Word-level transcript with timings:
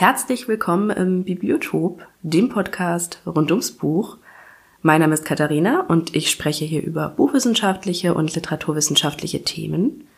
Herzlich 0.00 0.48
willkommen 0.48 0.88
im 0.88 1.24
Bibliotop, 1.24 2.06
dem 2.22 2.48
Podcast 2.48 3.20
rund 3.26 3.50
ums 3.50 3.72
Buch. 3.72 4.16
Mein 4.80 5.02
Name 5.02 5.12
ist 5.12 5.26
Katharina 5.26 5.82
und 5.88 6.16
ich 6.16 6.30
spreche 6.30 6.64
hier 6.64 6.82
über 6.82 7.10
buchwissenschaftliche 7.10 8.14
und 8.14 8.34
literaturwissenschaftliche 8.34 9.44
Themen. 9.44 10.08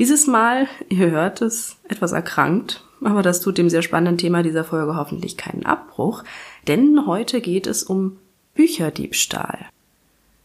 Dieses 0.00 0.26
Mal, 0.26 0.66
ihr 0.88 1.12
hört 1.12 1.42
es, 1.42 1.76
etwas 1.88 2.10
erkrankt, 2.10 2.82
aber 3.04 3.22
das 3.22 3.40
tut 3.40 3.56
dem 3.56 3.70
sehr 3.70 3.82
spannenden 3.82 4.18
Thema 4.18 4.42
dieser 4.42 4.64
Folge 4.64 4.96
hoffentlich 4.96 5.36
keinen 5.36 5.64
Abbruch, 5.64 6.24
denn 6.66 7.06
heute 7.06 7.40
geht 7.40 7.68
es 7.68 7.84
um 7.84 8.16
Bücherdiebstahl. 8.54 9.66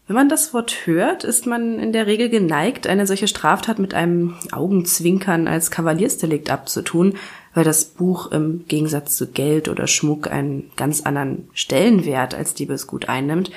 Wenn 0.06 0.14
man 0.14 0.28
das 0.28 0.54
Wort 0.54 0.86
hört, 0.86 1.24
ist 1.24 1.46
man 1.46 1.80
in 1.80 1.92
der 1.92 2.06
Regel 2.06 2.28
geneigt, 2.28 2.86
eine 2.86 3.08
solche 3.08 3.26
Straftat 3.26 3.80
mit 3.80 3.92
einem 3.92 4.36
Augenzwinkern 4.52 5.48
als 5.48 5.72
Kavaliersdelikt 5.72 6.48
abzutun, 6.48 7.14
weil 7.54 7.64
das 7.64 7.86
Buch 7.86 8.30
im 8.30 8.64
Gegensatz 8.68 9.16
zu 9.16 9.26
Geld 9.26 9.68
oder 9.68 9.88
Schmuck 9.88 10.30
einen 10.30 10.70
ganz 10.76 11.00
anderen 11.00 11.48
Stellenwert 11.54 12.34
als 12.34 12.54
Diebesgut 12.54 13.08
einnimmt. 13.08 13.50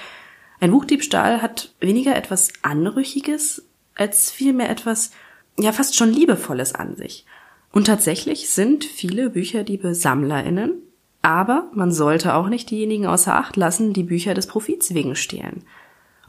Ein 0.59 0.71
Buchdiebstahl 0.71 1.43
hat 1.43 1.71
weniger 1.79 2.15
etwas 2.15 2.51
Anrüchiges 2.63 3.63
als 3.93 4.31
vielmehr 4.31 4.69
etwas, 4.69 5.11
ja 5.59 5.71
fast 5.71 5.95
schon 5.95 6.11
Liebevolles 6.11 6.73
an 6.73 6.95
sich. 6.95 7.25
Und 7.71 7.85
tatsächlich 7.85 8.49
sind 8.49 8.85
viele 8.85 9.29
Bücherdiebe 9.29 9.93
SammlerInnen, 9.93 10.81
aber 11.21 11.69
man 11.75 11.91
sollte 11.91 12.33
auch 12.33 12.47
nicht 12.47 12.71
diejenigen 12.71 13.05
außer 13.05 13.35
Acht 13.35 13.55
lassen, 13.55 13.93
die 13.93 14.03
Bücher 14.03 14.33
des 14.33 14.47
Profits 14.47 14.95
wegen 14.95 15.15
stehlen. 15.15 15.63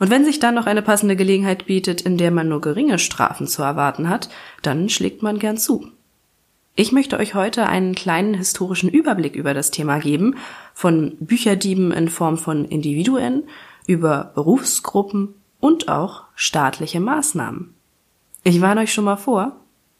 Und 0.00 0.10
wenn 0.10 0.24
sich 0.24 0.40
dann 0.40 0.54
noch 0.54 0.66
eine 0.66 0.82
passende 0.82 1.14
Gelegenheit 1.14 1.66
bietet, 1.66 2.00
in 2.00 2.16
der 2.16 2.30
man 2.30 2.48
nur 2.48 2.62
geringe 2.62 2.98
Strafen 2.98 3.46
zu 3.46 3.62
erwarten 3.62 4.08
hat, 4.08 4.30
dann 4.62 4.88
schlägt 4.88 5.22
man 5.22 5.38
gern 5.38 5.58
zu. 5.58 5.86
Ich 6.74 6.90
möchte 6.90 7.18
euch 7.18 7.34
heute 7.34 7.66
einen 7.66 7.94
kleinen 7.94 8.32
historischen 8.32 8.88
Überblick 8.88 9.36
über 9.36 9.52
das 9.52 9.70
Thema 9.70 9.98
geben, 9.98 10.36
von 10.72 11.16
Bücherdieben 11.20 11.92
in 11.92 12.08
Form 12.08 12.38
von 12.38 12.64
Individuen, 12.64 13.44
über 13.86 14.32
Berufsgruppen 14.34 15.34
und 15.60 15.90
auch 15.90 16.24
staatliche 16.34 17.00
Maßnahmen. 17.00 17.74
Ich 18.42 18.62
warne 18.62 18.80
euch 18.80 18.94
schon 18.94 19.04
mal 19.04 19.16
vor, 19.16 19.56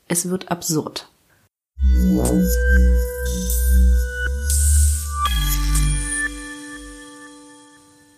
es 0.08 0.30
wird 0.30 0.50
absurd. 0.50 1.10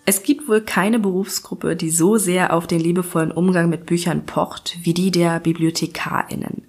Es 0.04 0.24
gibt 0.24 0.48
wohl 0.48 0.60
keine 0.60 0.98
Berufsgruppe, 0.98 1.76
die 1.76 1.90
so 1.90 2.16
sehr 2.16 2.52
auf 2.52 2.66
den 2.66 2.80
liebevollen 2.80 3.30
Umgang 3.30 3.68
mit 3.68 3.86
Büchern 3.86 4.26
pocht 4.26 4.78
wie 4.82 4.94
die 4.94 5.12
der 5.12 5.38
Bibliothekarinnen. 5.38 6.66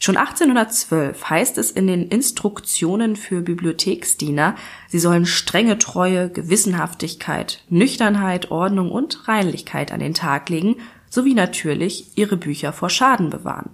Schon 0.00 0.16
1812 0.16 1.28
heißt 1.28 1.58
es 1.58 1.72
in 1.72 1.88
den 1.88 2.06
Instruktionen 2.06 3.16
für 3.16 3.40
Bibliotheksdiener, 3.40 4.54
sie 4.86 5.00
sollen 5.00 5.26
strenge 5.26 5.78
Treue, 5.78 6.30
Gewissenhaftigkeit, 6.30 7.64
Nüchternheit, 7.68 8.52
Ordnung 8.52 8.92
und 8.92 9.26
Reinlichkeit 9.26 9.90
an 9.90 9.98
den 9.98 10.14
Tag 10.14 10.48
legen, 10.50 10.76
sowie 11.10 11.34
natürlich 11.34 12.16
ihre 12.16 12.36
Bücher 12.36 12.72
vor 12.72 12.90
Schaden 12.90 13.28
bewahren. 13.28 13.70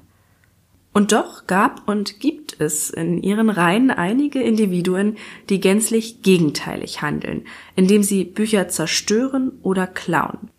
Und 0.95 1.11
doch 1.11 1.49
gab 1.49 1.89
und 1.89 2.21
gibt 2.21 2.61
es 2.61 2.89
in 2.89 3.21
ihren 3.21 3.51
Reihen 3.51 3.91
einige 3.91 4.41
Individuen, 4.41 5.17
die 5.51 5.59
gänzlich 5.59 6.23
gegenteilig 6.23 7.03
handeln, 7.03 7.47
indem 7.75 8.05
sie 8.05 8.25
Bücher 8.25 8.69
zerstören 8.69 9.51
oder 9.63 9.89
klauen. 9.89 10.51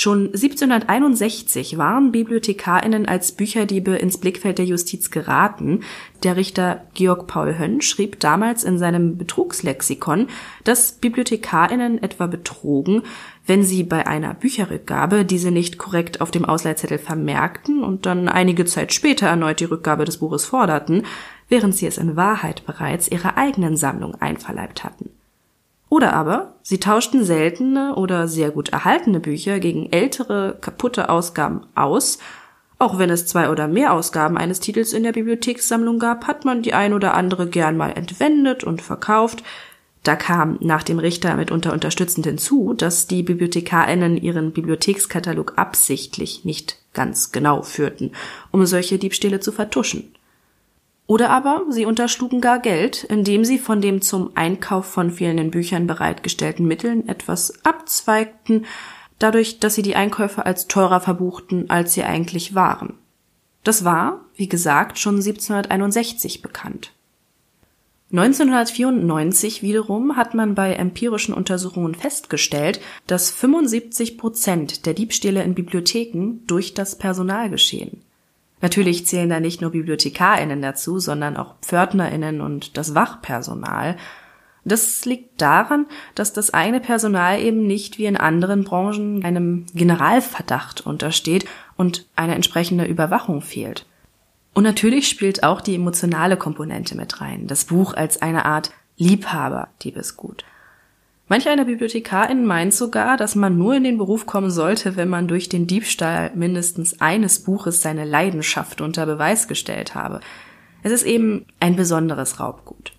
Schon 0.00 0.26
1761 0.26 1.76
waren 1.76 2.12
BibliothekarInnen 2.12 3.06
als 3.06 3.32
Bücherdiebe 3.32 3.96
ins 3.96 4.18
Blickfeld 4.18 4.58
der 4.58 4.64
Justiz 4.64 5.10
geraten. 5.10 5.80
Der 6.22 6.36
Richter 6.36 6.84
Georg 6.94 7.26
Paul 7.26 7.58
Hönn 7.58 7.80
schrieb 7.80 8.20
damals 8.20 8.62
in 8.62 8.78
seinem 8.78 9.16
Betrugslexikon, 9.18 10.28
dass 10.62 10.92
BibliothekarInnen 10.92 12.00
etwa 12.00 12.28
betrogen, 12.28 13.02
wenn 13.44 13.64
sie 13.64 13.82
bei 13.82 14.06
einer 14.06 14.34
Bücherrückgabe 14.34 15.24
diese 15.24 15.50
nicht 15.50 15.78
korrekt 15.78 16.20
auf 16.20 16.30
dem 16.30 16.44
Ausleihzettel 16.44 16.98
vermerkten 16.98 17.82
und 17.82 18.06
dann 18.06 18.28
einige 18.28 18.66
Zeit 18.66 18.92
später 18.92 19.26
erneut 19.26 19.58
die 19.58 19.64
Rückgabe 19.64 20.04
des 20.04 20.18
Buches 20.18 20.44
forderten, 20.44 21.06
während 21.48 21.74
sie 21.74 21.88
es 21.88 21.98
in 21.98 22.14
Wahrheit 22.14 22.64
bereits 22.66 23.08
ihrer 23.08 23.36
eigenen 23.36 23.76
Sammlung 23.76 24.14
einverleibt 24.14 24.84
hatten. 24.84 25.10
Oder 25.88 26.12
aber 26.12 26.54
sie 26.62 26.78
tauschten 26.78 27.24
seltene 27.24 27.94
oder 27.94 28.28
sehr 28.28 28.50
gut 28.50 28.70
erhaltene 28.70 29.20
Bücher 29.20 29.58
gegen 29.58 29.90
ältere, 29.90 30.56
kaputte 30.60 31.08
Ausgaben 31.08 31.62
aus. 31.74 32.18
Auch 32.78 32.98
wenn 32.98 33.10
es 33.10 33.26
zwei 33.26 33.50
oder 33.50 33.66
mehr 33.66 33.92
Ausgaben 33.92 34.36
eines 34.36 34.60
Titels 34.60 34.92
in 34.92 35.02
der 35.02 35.12
Bibliothekssammlung 35.12 35.98
gab, 35.98 36.26
hat 36.26 36.44
man 36.44 36.62
die 36.62 36.74
ein 36.74 36.92
oder 36.92 37.14
andere 37.14 37.48
gern 37.48 37.76
mal 37.76 37.90
entwendet 37.90 38.64
und 38.64 38.82
verkauft. 38.82 39.42
Da 40.04 40.14
kam 40.14 40.58
nach 40.60 40.82
dem 40.82 40.98
Richter 40.98 41.34
mitunter 41.34 41.72
unterstützend 41.72 42.26
hinzu, 42.26 42.72
dass 42.74 43.08
die 43.08 43.22
BibliothekarInnen 43.22 44.16
ihren 44.16 44.52
Bibliothekskatalog 44.52 45.54
absichtlich 45.56 46.44
nicht 46.44 46.78
ganz 46.94 47.32
genau 47.32 47.62
führten, 47.62 48.12
um 48.52 48.64
solche 48.64 48.98
Diebstähle 48.98 49.40
zu 49.40 49.52
vertuschen. 49.52 50.14
Oder 51.08 51.30
aber 51.30 51.64
sie 51.70 51.86
unterschlugen 51.86 52.42
gar 52.42 52.60
Geld, 52.60 53.02
indem 53.02 53.42
sie 53.42 53.58
von 53.58 53.80
dem 53.80 54.02
zum 54.02 54.32
Einkauf 54.34 54.84
von 54.84 55.10
fehlenden 55.10 55.50
Büchern 55.50 55.86
bereitgestellten 55.86 56.68
Mitteln 56.68 57.08
etwas 57.08 57.64
abzweigten, 57.64 58.66
dadurch, 59.18 59.58
dass 59.58 59.74
sie 59.74 59.82
die 59.82 59.96
Einkäufe 59.96 60.44
als 60.44 60.68
teurer 60.68 61.00
verbuchten, 61.00 61.70
als 61.70 61.94
sie 61.94 62.04
eigentlich 62.04 62.54
waren. 62.54 62.98
Das 63.64 63.86
war, 63.86 64.20
wie 64.34 64.50
gesagt, 64.50 64.98
schon 64.98 65.14
1761 65.14 66.42
bekannt. 66.42 66.92
1994 68.12 69.62
wiederum 69.62 70.14
hat 70.14 70.34
man 70.34 70.54
bei 70.54 70.74
empirischen 70.74 71.32
Untersuchungen 71.32 71.94
festgestellt, 71.94 72.80
dass 73.06 73.30
75 73.30 74.18
Prozent 74.18 74.84
der 74.84 74.92
Diebstähle 74.92 75.42
in 75.42 75.54
Bibliotheken 75.54 76.40
durch 76.46 76.74
das 76.74 76.98
Personal 76.98 77.48
geschehen. 77.48 78.02
Natürlich 78.60 79.06
zählen 79.06 79.28
da 79.28 79.40
nicht 79.40 79.60
nur 79.60 79.70
BibliothekarInnen 79.70 80.60
dazu, 80.60 80.98
sondern 80.98 81.36
auch 81.36 81.54
PförtnerInnen 81.62 82.40
und 82.40 82.76
das 82.76 82.94
Wachpersonal. 82.94 83.96
Das 84.64 85.04
liegt 85.04 85.40
daran, 85.40 85.86
dass 86.14 86.32
das 86.32 86.52
eigene 86.52 86.80
Personal 86.80 87.40
eben 87.40 87.66
nicht 87.66 87.98
wie 87.98 88.06
in 88.06 88.16
anderen 88.16 88.64
Branchen 88.64 89.24
einem 89.24 89.66
Generalverdacht 89.74 90.84
untersteht 90.84 91.46
und 91.76 92.06
eine 92.16 92.34
entsprechende 92.34 92.84
Überwachung 92.84 93.40
fehlt. 93.40 93.86
Und 94.54 94.64
natürlich 94.64 95.08
spielt 95.08 95.44
auch 95.44 95.60
die 95.60 95.76
emotionale 95.76 96.36
Komponente 96.36 96.96
mit 96.96 97.20
rein. 97.20 97.46
Das 97.46 97.66
Buch 97.66 97.94
als 97.94 98.20
eine 98.20 98.44
Art 98.44 98.72
Liebhaber-Diebesgut. 98.96 100.44
Manch 101.28 101.46
einer 101.46 101.66
Bibliothekarin 101.66 102.46
meint 102.46 102.72
sogar, 102.72 103.18
dass 103.18 103.34
man 103.34 103.58
nur 103.58 103.74
in 103.74 103.84
den 103.84 103.98
Beruf 103.98 104.24
kommen 104.24 104.50
sollte, 104.50 104.96
wenn 104.96 105.10
man 105.10 105.28
durch 105.28 105.50
den 105.50 105.66
Diebstahl 105.66 106.30
mindestens 106.34 107.00
eines 107.02 107.40
Buches 107.40 107.82
seine 107.82 108.06
Leidenschaft 108.06 108.80
unter 108.80 109.04
Beweis 109.04 109.46
gestellt 109.46 109.94
habe. 109.94 110.20
Es 110.82 110.90
ist 110.90 111.04
eben 111.04 111.44
ein 111.60 111.76
besonderes 111.76 112.40
Raubgut. 112.40 112.92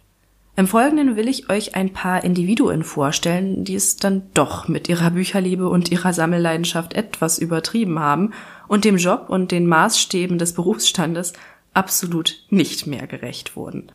Im 0.55 0.67
Folgenden 0.67 1.15
will 1.15 1.27
ich 1.27 1.49
euch 1.49 1.75
ein 1.75 1.93
paar 1.93 2.23
Individuen 2.23 2.83
vorstellen, 2.83 3.63
die 3.63 3.75
es 3.75 3.95
dann 3.95 4.23
doch 4.33 4.67
mit 4.67 4.89
ihrer 4.89 5.11
Bücherliebe 5.11 5.69
und 5.69 5.89
ihrer 5.89 6.13
Sammelleidenschaft 6.13 6.93
etwas 6.93 7.39
übertrieben 7.39 7.97
haben 7.97 8.33
und 8.67 8.83
dem 8.83 8.97
Job 8.97 9.27
und 9.29 9.51
den 9.51 9.65
Maßstäben 9.67 10.37
des 10.37 10.53
Berufsstandes 10.53 11.33
absolut 11.73 12.43
nicht 12.49 12.85
mehr 12.87 13.07
gerecht 13.07 13.55
wurden. 13.55 13.91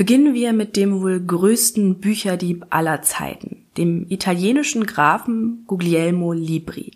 Beginnen 0.00 0.32
wir 0.32 0.54
mit 0.54 0.76
dem 0.76 1.02
wohl 1.02 1.20
größten 1.20 2.00
Bücherdieb 2.00 2.64
aller 2.70 3.02
Zeiten, 3.02 3.66
dem 3.76 4.06
italienischen 4.08 4.86
Grafen 4.86 5.64
Guglielmo 5.66 6.32
Libri. 6.32 6.92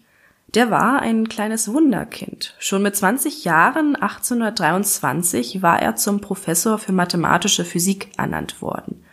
Der 0.55 0.71
war 0.71 1.03
ein 1.03 1.29
kleines 1.29 1.71
Wunderkind. 1.71 2.55
Schon 2.59 2.81
mit 2.81 2.97
20 2.97 3.45
Jahren, 3.45 3.95
1823, 3.95 5.61
war 5.61 5.83
er 5.83 5.97
zum 5.97 6.23
Professor 6.23 6.79
für 6.79 6.93
mathematische 6.93 7.67
Physik 7.67 8.09
ernannt 8.17 8.62
worden. 8.62 9.05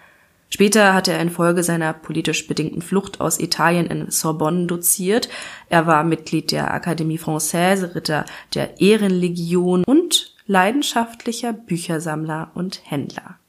Später 0.47 0.93
hat 0.93 1.09
er 1.09 1.19
infolge 1.19 1.61
seiner 1.61 1.91
politisch 1.91 2.47
bedingten 2.47 2.81
Flucht 2.81 3.19
aus 3.19 3.41
Italien 3.41 3.87
in 3.87 4.09
Sorbonne 4.09 4.67
doziert. 4.67 5.27
Er 5.67 5.85
war 5.85 6.05
Mitglied 6.05 6.53
der 6.53 6.73
Académie 6.73 7.19
Française, 7.19 7.93
Ritter 7.93 8.23
der 8.55 8.79
Ehrenlegion 8.79 9.83
und 9.83 10.33
leidenschaftlicher 10.47 11.51
Büchersammler 11.51 12.51
und 12.55 12.79
Händler. 12.89 13.40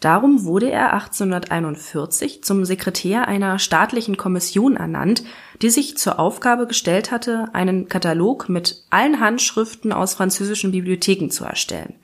Darum 0.00 0.44
wurde 0.44 0.70
er 0.70 0.94
1841 0.94 2.42
zum 2.42 2.64
Sekretär 2.64 3.28
einer 3.28 3.58
staatlichen 3.58 4.16
Kommission 4.16 4.76
ernannt, 4.76 5.22
die 5.60 5.68
sich 5.68 5.98
zur 5.98 6.18
Aufgabe 6.18 6.66
gestellt 6.66 7.10
hatte, 7.10 7.50
einen 7.52 7.86
Katalog 7.90 8.48
mit 8.48 8.82
allen 8.88 9.20
Handschriften 9.20 9.92
aus 9.92 10.14
französischen 10.14 10.72
Bibliotheken 10.72 11.28
zu 11.28 11.44
erstellen. 11.44 11.94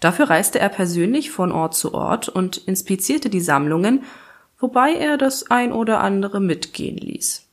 Dafür 0.00 0.28
reiste 0.28 0.58
er 0.58 0.68
persönlich 0.68 1.30
von 1.30 1.50
Ort 1.50 1.74
zu 1.74 1.94
Ort 1.94 2.28
und 2.28 2.58
inspizierte 2.58 3.30
die 3.30 3.40
Sammlungen, 3.40 4.04
wobei 4.58 4.92
er 4.92 5.16
das 5.16 5.50
ein 5.50 5.72
oder 5.72 6.00
andere 6.00 6.40
mitgehen 6.40 6.98
ließ. 6.98 7.46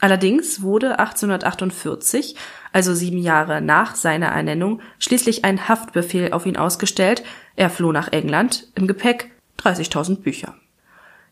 Allerdings 0.00 0.62
wurde 0.62 0.98
1848, 0.98 2.36
also 2.72 2.94
sieben 2.94 3.18
Jahre 3.18 3.60
nach 3.60 3.94
seiner 3.94 4.28
Ernennung, 4.28 4.80
schließlich 4.98 5.44
ein 5.44 5.68
Haftbefehl 5.68 6.32
auf 6.32 6.46
ihn 6.46 6.56
ausgestellt, 6.56 7.22
er 7.56 7.70
floh 7.70 7.92
nach 7.92 8.12
England, 8.12 8.68
im 8.74 8.86
Gepäck 8.86 9.30
30.000 9.58 10.20
Bücher. 10.20 10.54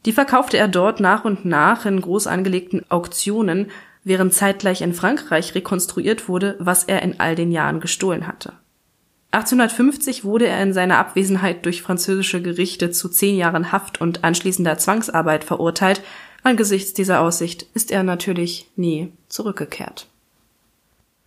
Die 0.07 0.13
verkaufte 0.13 0.57
er 0.57 0.69
dort 0.69 1.01
nach 1.01 1.25
und 1.25 1.45
nach 1.45 1.87
in 1.87 2.01
groß 2.01 2.27
angelegten 2.27 2.85
Auktionen, 2.91 3.71
während 4.05 4.33
zeitgleich 4.33 4.81
in 4.81 4.95
Frankreich 4.95 5.55
rekonstruiert 5.55 6.29
wurde, 6.29 6.57
was 6.59 6.85
er 6.85 7.03
in 7.03 7.21
all 7.21 7.35
den 7.35 7.51
Jahren 7.51 7.81
gestohlen 7.81 8.27
hatte. 8.27 8.55
1850 9.31 10.25
wurde 10.25 10.47
er 10.47 10.63
in 10.63 10.73
seiner 10.73 10.97
Abwesenheit 10.97 11.67
durch 11.67 11.83
französische 11.83 12.41
Gerichte 12.41 12.91
zu 12.91 13.11
zehn 13.11 13.37
Jahren 13.37 13.73
Haft 13.73 14.01
und 14.01 14.25
anschließender 14.25 14.79
Zwangsarbeit 14.79 15.45
verurteilt. 15.45 16.03
Angesichts 16.43 16.95
dieser 16.95 17.21
Aussicht 17.21 17.67
ist 17.75 17.91
er 17.91 18.03
natürlich 18.03 18.71
nie 18.77 19.13
zurückgekehrt. 19.29 20.07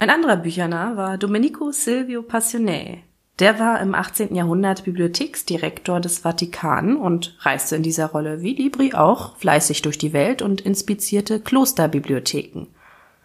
Ein 0.02 0.10
anderer 0.10 0.38
Büchernah 0.38 0.98
war 0.98 1.20
Domenico 1.20 1.72
Silvio 1.72 2.24
Passionet. 2.24 3.04
Der 3.38 3.60
war 3.60 3.80
im 3.80 3.94
18. 3.94 4.34
Jahrhundert 4.34 4.84
Bibliotheksdirektor 4.84 6.00
des 6.00 6.18
Vatikan 6.18 6.98
und 6.98 7.38
reiste 7.42 7.76
in 7.76 7.84
dieser 7.84 8.08
Rolle 8.08 8.42
wie 8.42 8.56
Libri 8.56 8.96
auch 8.96 9.38
fleißig 9.38 9.84
durch 9.84 10.00
die 10.00 10.12
Welt 10.12 10.42
und 10.42 10.62
inspizierte 10.62 11.40
Klosterbibliotheken. 11.40 12.66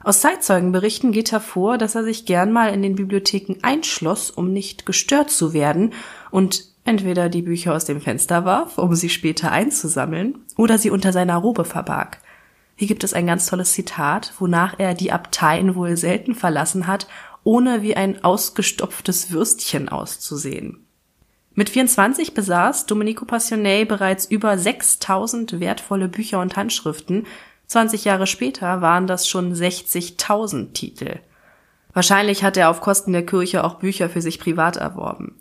Aus 0.05 0.21
Zeitzeugenberichten 0.21 1.13
geht 1.13 1.33
hervor, 1.33 1.79
dass 1.79 1.95
er 1.95 2.05
sich 2.05 2.27
gern 2.27 2.53
mal 2.53 2.75
in 2.75 2.83
den 2.83 2.97
Bibliotheken 2.97 3.57
einschloss, 3.63 4.31
um 4.31 4.53
nicht 4.53 4.85
gestört 4.85 5.31
zu 5.31 5.55
werden 5.55 5.95
und 6.31 6.67
entweder 6.85 7.31
die 7.31 7.41
Bücher 7.41 7.75
aus 7.75 7.87
dem 7.87 8.03
Fenster 8.03 8.45
warf, 8.45 8.77
um 8.77 8.95
sie 8.95 9.09
später 9.09 9.51
einzusammeln, 9.51 10.45
oder 10.59 10.77
sie 10.77 10.91
unter 10.91 11.15
seiner 11.15 11.39
Robe 11.39 11.65
verbarg. 11.65 12.19
Hier 12.77 12.87
gibt 12.87 13.05
es 13.05 13.15
ein 13.15 13.27
ganz 13.27 13.47
tolles 13.47 13.73
Zitat, 13.73 14.35
wonach 14.39 14.75
er 14.79 14.95
die 14.95 15.11
Abteien 15.11 15.75
wohl 15.75 15.97
selten 15.97 16.35
verlassen 16.35 16.87
hat, 16.87 17.09
ohne 17.43 17.83
wie 17.83 17.97
ein 17.97 18.23
ausgestopftes 18.23 19.31
Würstchen 19.31 19.89
auszusehen. 19.89 20.87
Mit 21.55 21.71
24 21.71 22.35
besaß 22.35 22.85
Domenico 22.85 23.25
Passionet 23.25 23.89
bereits 23.89 24.27
über 24.27 24.59
6000 24.59 25.59
wertvolle 25.59 26.09
Bücher 26.09 26.41
und 26.41 26.55
Handschriften, 26.55 27.27
20 27.67 28.05
Jahre 28.05 28.27
später 28.27 28.83
waren 28.83 29.07
das 29.07 29.27
schon 29.27 29.55
60.000 29.55 30.73
Titel. 30.75 31.19
Wahrscheinlich 31.95 32.45
hat 32.45 32.59
er 32.59 32.69
auf 32.69 32.83
Kosten 32.83 33.13
der 33.13 33.25
Kirche 33.25 33.65
auch 33.65 33.77
Bücher 33.77 34.11
für 34.11 34.21
sich 34.21 34.39
privat 34.39 34.77
erworben. 34.77 35.41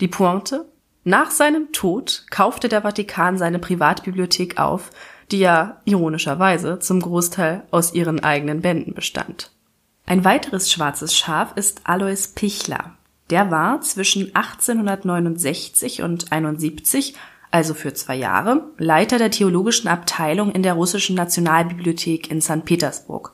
Die 0.00 0.08
Pointe? 0.08 0.66
Nach 1.04 1.30
seinem 1.30 1.72
Tod 1.72 2.26
kaufte 2.30 2.68
der 2.68 2.82
Vatikan 2.82 3.38
seine 3.38 3.58
Privatbibliothek 3.58 4.58
auf, 4.58 4.90
die 5.32 5.38
ja 5.38 5.80
ironischerweise 5.84 6.78
zum 6.78 7.00
Großteil 7.00 7.64
aus 7.70 7.94
ihren 7.94 8.22
eigenen 8.22 8.60
Bänden 8.60 8.94
bestand. 8.94 9.50
Ein 10.06 10.24
weiteres 10.24 10.70
schwarzes 10.70 11.16
Schaf 11.16 11.56
ist 11.56 11.80
Alois 11.84 12.28
Pichler. 12.34 12.96
Der 13.30 13.50
war 13.50 13.80
zwischen 13.80 14.34
1869 14.34 16.02
und 16.02 16.32
71 16.32 17.14
also 17.52 17.74
für 17.74 17.92
zwei 17.92 18.16
Jahre, 18.16 18.64
Leiter 18.78 19.18
der 19.18 19.30
theologischen 19.30 19.86
Abteilung 19.86 20.52
in 20.52 20.62
der 20.62 20.72
russischen 20.72 21.14
Nationalbibliothek 21.14 22.30
in 22.30 22.40
St. 22.40 22.64
Petersburg 22.64 23.32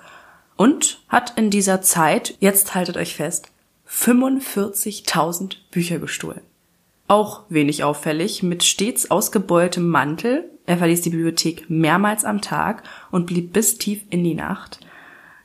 und 0.56 1.00
hat 1.08 1.38
in 1.38 1.50
dieser 1.50 1.82
Zeit, 1.82 2.34
jetzt 2.40 2.74
haltet 2.74 2.96
euch 2.96 3.14
fest, 3.14 3.48
45.000 3.88 5.56
Bücher 5.70 6.00
gestohlen. 6.00 6.40
Auch 7.06 7.44
wenig 7.48 7.84
auffällig, 7.84 8.42
mit 8.42 8.64
stets 8.64 9.10
ausgebeultem 9.10 9.88
Mantel, 9.88 10.50
er 10.68 10.76
verließ 10.76 11.00
die 11.00 11.10
Bibliothek 11.10 11.70
mehrmals 11.70 12.24
am 12.24 12.42
Tag 12.42 12.82
und 13.10 13.26
blieb 13.26 13.52
bis 13.52 13.78
tief 13.78 14.02
in 14.10 14.22
die 14.22 14.34
Nacht. 14.34 14.80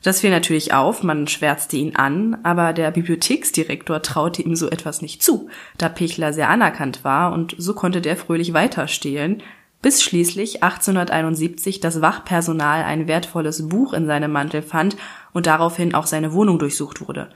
Das 0.02 0.20
fiel 0.20 0.30
natürlich 0.30 0.74
auf, 0.74 1.02
man 1.02 1.26
schwärzte 1.28 1.78
ihn 1.78 1.96
an, 1.96 2.36
aber 2.42 2.74
der 2.74 2.90
Bibliotheksdirektor 2.90 4.02
traute 4.02 4.42
ihm 4.42 4.54
so 4.54 4.68
etwas 4.68 5.00
nicht 5.00 5.22
zu, 5.22 5.48
da 5.78 5.88
Pichler 5.88 6.34
sehr 6.34 6.50
anerkannt 6.50 7.04
war 7.04 7.32
und 7.32 7.54
so 7.56 7.72
konnte 7.72 8.02
der 8.02 8.18
fröhlich 8.18 8.52
weiterstehlen, 8.52 9.42
bis 9.80 10.02
schließlich 10.02 10.62
1871 10.62 11.80
das 11.80 12.02
Wachpersonal 12.02 12.84
ein 12.84 13.08
wertvolles 13.08 13.66
Buch 13.66 13.94
in 13.94 14.06
seinem 14.06 14.30
Mantel 14.30 14.60
fand 14.60 14.96
und 15.32 15.46
daraufhin 15.46 15.94
auch 15.94 16.06
seine 16.06 16.34
Wohnung 16.34 16.58
durchsucht 16.58 17.06
wurde. 17.06 17.30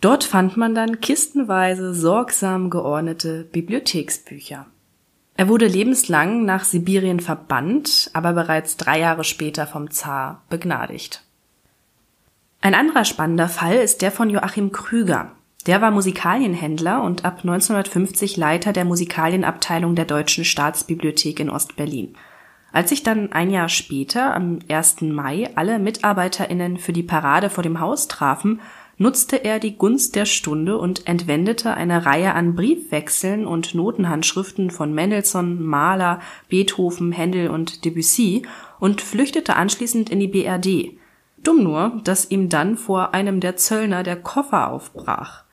Dort 0.00 0.24
fand 0.24 0.56
man 0.56 0.74
dann 0.74 1.02
kistenweise 1.02 1.92
sorgsam 1.94 2.70
geordnete 2.70 3.44
Bibliotheksbücher. 3.52 4.66
Er 5.36 5.48
wurde 5.48 5.66
lebenslang 5.66 6.44
nach 6.44 6.64
Sibirien 6.64 7.18
verbannt, 7.18 8.10
aber 8.12 8.32
bereits 8.32 8.76
drei 8.76 9.00
Jahre 9.00 9.24
später 9.24 9.66
vom 9.66 9.90
Zar 9.90 10.42
begnadigt. 10.48 11.22
Ein 12.60 12.74
anderer 12.74 13.04
spannender 13.04 13.48
Fall 13.48 13.76
ist 13.76 14.00
der 14.00 14.12
von 14.12 14.30
Joachim 14.30 14.70
Krüger. 14.72 15.32
Der 15.66 15.80
war 15.80 15.90
Musikalienhändler 15.90 17.02
und 17.02 17.24
ab 17.24 17.38
1950 17.38 18.36
Leiter 18.36 18.72
der 18.72 18.84
Musikalienabteilung 18.84 19.94
der 19.94 20.04
Deutschen 20.04 20.44
Staatsbibliothek 20.44 21.40
in 21.40 21.50
Ostberlin. 21.50 22.14
Als 22.72 22.90
sich 22.90 23.02
dann 23.02 23.32
ein 23.32 23.50
Jahr 23.50 23.68
später, 23.68 24.34
am 24.34 24.58
1. 24.68 25.02
Mai, 25.02 25.50
alle 25.54 25.78
MitarbeiterInnen 25.78 26.76
für 26.76 26.92
die 26.92 27.02
Parade 27.02 27.50
vor 27.50 27.62
dem 27.62 27.80
Haus 27.80 28.08
trafen, 28.08 28.60
nutzte 28.98 29.44
er 29.44 29.58
die 29.58 29.76
Gunst 29.76 30.14
der 30.14 30.26
Stunde 30.26 30.78
und 30.78 31.06
entwendete 31.06 31.74
eine 31.74 32.06
Reihe 32.06 32.34
an 32.34 32.54
Briefwechseln 32.54 33.46
und 33.46 33.74
Notenhandschriften 33.74 34.70
von 34.70 34.94
Mendelssohn, 34.94 35.64
Mahler, 35.64 36.20
Beethoven, 36.48 37.12
Händel 37.12 37.50
und 37.50 37.84
Debussy 37.84 38.42
und 38.80 39.00
flüchtete 39.00 39.56
anschließend 39.56 40.10
in 40.10 40.20
die 40.20 40.28
BRD. 40.28 40.98
Dumm 41.42 41.62
nur, 41.62 42.00
dass 42.04 42.30
ihm 42.30 42.48
dann 42.48 42.76
vor 42.76 43.14
einem 43.14 43.40
der 43.40 43.56
Zöllner 43.56 44.02
der 44.02 44.16
Koffer 44.16 44.70
aufbrach. 44.70 45.44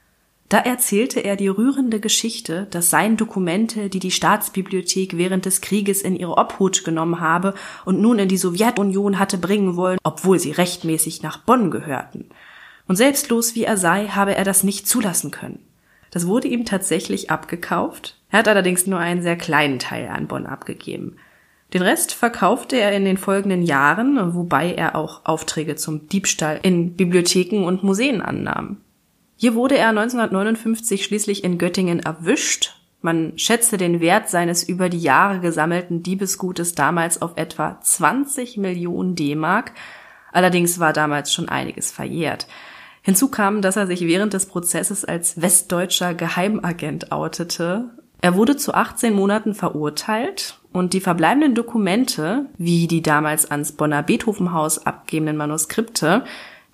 Da 0.51 0.57
erzählte 0.57 1.21
er 1.21 1.37
die 1.37 1.47
rührende 1.47 2.01
Geschichte, 2.01 2.67
dass 2.71 2.89
seien 2.89 3.15
Dokumente, 3.15 3.89
die 3.89 3.99
die 3.99 4.11
Staatsbibliothek 4.11 5.16
während 5.16 5.45
des 5.45 5.61
Krieges 5.61 6.01
in 6.01 6.18
ihre 6.18 6.37
Obhut 6.37 6.83
genommen 6.83 7.21
habe 7.21 7.54
und 7.85 8.01
nun 8.01 8.19
in 8.19 8.27
die 8.27 8.35
Sowjetunion 8.35 9.18
hatte 9.18 9.37
bringen 9.37 9.77
wollen, 9.77 9.97
obwohl 10.04 10.39
sie 10.39 10.51
rechtmäßig 10.51 11.23
nach 11.23 11.37
Bonn 11.37 11.71
gehörten. 11.71 12.30
Und 12.92 12.98
selbstlos 12.98 13.56
wie 13.56 13.64
er 13.64 13.78
sei, 13.78 14.07
habe 14.07 14.36
er 14.36 14.44
das 14.44 14.66
nicht 14.66 14.86
zulassen 14.86 15.31
können. 15.31 15.60
Das 16.12 16.28
wurde 16.28 16.50
ihm 16.50 16.66
tatsächlich 16.66 17.31
abgekauft. 17.31 18.18
Er 18.30 18.40
hat 18.40 18.50
allerdings 18.50 18.86
nur 18.86 19.00
einen 19.00 19.21
sehr 19.21 19.38
kleinen 19.38 19.80
Teil 19.80 20.10
an 20.10 20.28
Bonn 20.28 20.45
abgegeben. 20.45 21.16
Den 21.74 21.83
Rest 21.83 22.14
verkaufte 22.14 22.76
er 22.76 22.92
in 22.92 23.06
den 23.06 23.16
folgenden 23.16 23.62
Jahren, 23.62 24.36
wobei 24.36 24.74
er 24.74 24.98
auch 24.98 25.21
Aufträge 25.24 25.78
zum 25.78 26.10
Diebstahl 26.10 26.60
in 26.64 26.98
Bibliotheken 26.98 27.64
und 27.64 27.81
Museen 27.81 28.21
annahm. 28.21 28.81
Hier 29.38 29.56
wurde 29.56 29.78
er 29.78 29.88
1959 29.88 31.06
schließlich 31.06 31.45
in 31.45 31.57
Göttingen 31.57 32.02
erwischt. 32.02 32.76
Man 33.00 33.31
schätzte 33.38 33.78
den 33.78 34.02
Wert 34.02 34.30
seines 34.30 34.68
über 34.68 34.90
die 34.90 35.00
Jahre 35.00 35.40
gesammelten 35.40 36.04
Diebesgutes 36.04 36.76
damals 36.76 37.21
auf 37.21 37.38
etwa 37.38 37.80
20 37.80 38.57
Millionen 38.57 39.16
D-Mark. 39.16 39.71
Allerdings 40.33 40.78
war 40.81 40.92
damals 40.92 41.31
schon 41.33 41.48
einiges 41.48 41.90
verjährt. 41.90 42.48
Hinzu 43.01 43.29
kam, 43.29 43.61
dass 43.61 43.77
er 43.77 43.87
sich 43.87 44.01
während 44.01 44.33
des 44.33 44.45
Prozesses 44.45 45.05
als 45.05 45.41
westdeutscher 45.41 46.13
Geheimagent 46.13 47.11
outete. 47.11 47.89
Er 48.21 48.35
wurde 48.35 48.55
zu 48.57 48.73
18 48.73 49.13
Monaten 49.13 49.55
verurteilt 49.55 50.59
und 50.71 50.93
die 50.93 51.01
verbleibenden 51.01 51.55
Dokumente, 51.55 52.45
wie 52.57 52.87
die 52.87 53.01
damals 53.01 53.49
ans 53.49 53.71
Bonner 53.71 54.03
Beethovenhaus 54.03 54.85
abgegebenen 54.85 55.37
Manuskripte, 55.37 56.23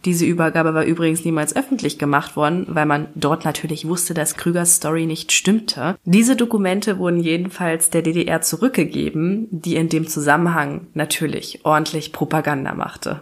diese 0.06 0.26
Übergabe 0.26 0.74
war 0.74 0.86
übrigens 0.86 1.26
niemals 1.26 1.56
öffentlich 1.56 1.98
gemacht 1.98 2.36
worden, 2.36 2.68
weil 2.70 2.86
man 2.86 3.08
dort 3.16 3.46
natürlich 3.46 3.88
wusste, 3.88 4.14
dass 4.14 4.36
Krügers 4.36 4.76
Story 4.76 5.06
nicht 5.06 5.32
stimmte. 5.32 5.98
Diese 6.06 6.36
Dokumente 6.36 7.00
wurden 7.00 7.20
jedenfalls 7.20 7.90
der 7.90 8.04
DDR 8.04 8.42
zurückgegeben, 8.42 9.48
die 9.52 9.76
in 9.76 9.90
dem 9.90 10.08
Zusammenhang 10.08 10.88
natürlich 10.94 11.66
ordentlich 11.66 12.14
Propaganda 12.14 12.74
machte. 12.74 13.22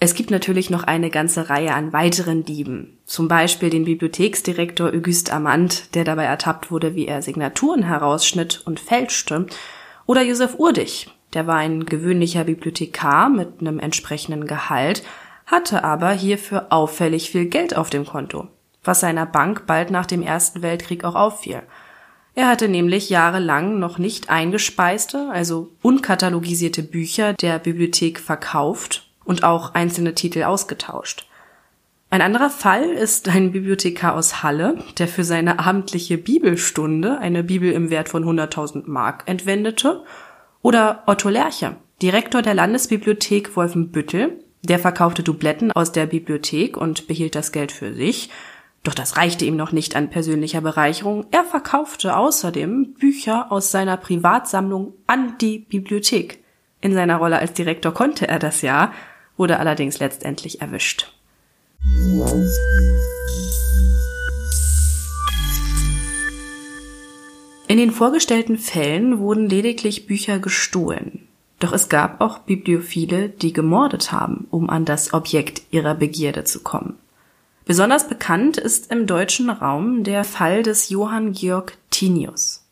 Es 0.00 0.14
gibt 0.14 0.30
natürlich 0.30 0.70
noch 0.70 0.84
eine 0.84 1.10
ganze 1.10 1.50
Reihe 1.50 1.74
an 1.74 1.92
weiteren 1.92 2.44
Dieben. 2.44 2.98
Zum 3.04 3.26
Beispiel 3.26 3.68
den 3.68 3.84
Bibliotheksdirektor 3.84 4.90
Auguste 4.90 5.32
Amand, 5.32 5.94
der 5.96 6.04
dabei 6.04 6.24
ertappt 6.24 6.70
wurde, 6.70 6.94
wie 6.94 7.08
er 7.08 7.20
Signaturen 7.20 7.82
herausschnitt 7.82 8.62
und 8.64 8.78
fälschte. 8.78 9.46
Oder 10.06 10.22
Josef 10.22 10.54
Urdig, 10.56 11.08
der 11.34 11.48
war 11.48 11.56
ein 11.56 11.84
gewöhnlicher 11.84 12.44
Bibliothekar 12.44 13.28
mit 13.28 13.60
einem 13.60 13.80
entsprechenden 13.80 14.46
Gehalt, 14.46 15.02
hatte 15.46 15.82
aber 15.82 16.12
hierfür 16.12 16.68
auffällig 16.70 17.30
viel 17.30 17.46
Geld 17.46 17.76
auf 17.76 17.90
dem 17.90 18.06
Konto, 18.06 18.46
was 18.84 19.00
seiner 19.00 19.26
Bank 19.26 19.66
bald 19.66 19.90
nach 19.90 20.06
dem 20.06 20.22
Ersten 20.22 20.62
Weltkrieg 20.62 21.02
auch 21.02 21.16
auffiel. 21.16 21.62
Er 22.34 22.46
hatte 22.46 22.68
nämlich 22.68 23.10
jahrelang 23.10 23.80
noch 23.80 23.98
nicht 23.98 24.30
eingespeiste, 24.30 25.28
also 25.32 25.72
unkatalogisierte 25.82 26.84
Bücher 26.84 27.32
der 27.32 27.58
Bibliothek 27.58 28.20
verkauft 28.20 29.07
und 29.28 29.44
auch 29.44 29.74
einzelne 29.74 30.14
Titel 30.14 30.42
ausgetauscht. 30.42 31.28
Ein 32.10 32.22
anderer 32.22 32.48
Fall 32.48 32.84
ist 32.84 33.28
ein 33.28 33.52
Bibliothekar 33.52 34.14
aus 34.14 34.42
Halle, 34.42 34.78
der 34.96 35.06
für 35.06 35.24
seine 35.24 35.58
abendliche 35.58 36.16
Bibelstunde 36.16 37.18
eine 37.18 37.44
Bibel 37.44 37.70
im 37.70 37.90
Wert 37.90 38.08
von 38.08 38.24
100.000 38.24 38.84
Mark 38.86 39.24
entwendete. 39.26 40.02
Oder 40.62 41.02
Otto 41.06 41.28
Lerche, 41.28 41.76
Direktor 42.00 42.40
der 42.40 42.54
Landesbibliothek 42.54 43.54
Wolfenbüttel, 43.54 44.42
der 44.62 44.78
verkaufte 44.78 45.22
Dubletten 45.22 45.70
aus 45.72 45.92
der 45.92 46.06
Bibliothek 46.06 46.78
und 46.78 47.06
behielt 47.06 47.34
das 47.34 47.52
Geld 47.52 47.70
für 47.70 47.92
sich. 47.92 48.30
Doch 48.82 48.94
das 48.94 49.18
reichte 49.18 49.44
ihm 49.44 49.56
noch 49.56 49.72
nicht 49.72 49.94
an 49.94 50.08
persönlicher 50.08 50.62
Bereicherung. 50.62 51.26
Er 51.30 51.44
verkaufte 51.44 52.16
außerdem 52.16 52.94
Bücher 52.94 53.52
aus 53.52 53.70
seiner 53.70 53.98
Privatsammlung 53.98 54.94
an 55.06 55.36
die 55.42 55.58
Bibliothek. 55.58 56.42
In 56.80 56.94
seiner 56.94 57.16
Rolle 57.16 57.38
als 57.38 57.52
Direktor 57.52 57.92
konnte 57.92 58.28
er 58.28 58.38
das 58.38 58.62
ja, 58.62 58.92
wurde 59.38 59.58
allerdings 59.58 59.98
letztendlich 59.98 60.60
erwischt. 60.60 61.10
In 67.68 67.76
den 67.76 67.90
vorgestellten 67.90 68.58
Fällen 68.58 69.18
wurden 69.18 69.48
lediglich 69.48 70.06
Bücher 70.06 70.38
gestohlen. 70.38 71.28
Doch 71.58 71.72
es 71.72 71.88
gab 71.88 72.20
auch 72.20 72.38
Bibliophile, 72.40 73.28
die 73.28 73.52
gemordet 73.52 74.12
haben, 74.12 74.46
um 74.50 74.70
an 74.70 74.84
das 74.84 75.12
Objekt 75.12 75.62
ihrer 75.70 75.94
Begierde 75.94 76.44
zu 76.44 76.62
kommen. 76.62 76.98
Besonders 77.66 78.08
bekannt 78.08 78.56
ist 78.56 78.90
im 78.90 79.06
deutschen 79.06 79.50
Raum 79.50 80.02
der 80.02 80.24
Fall 80.24 80.62
des 80.62 80.88
Johann 80.88 81.32
Georg 81.32 81.76
Tinius. 81.90 82.64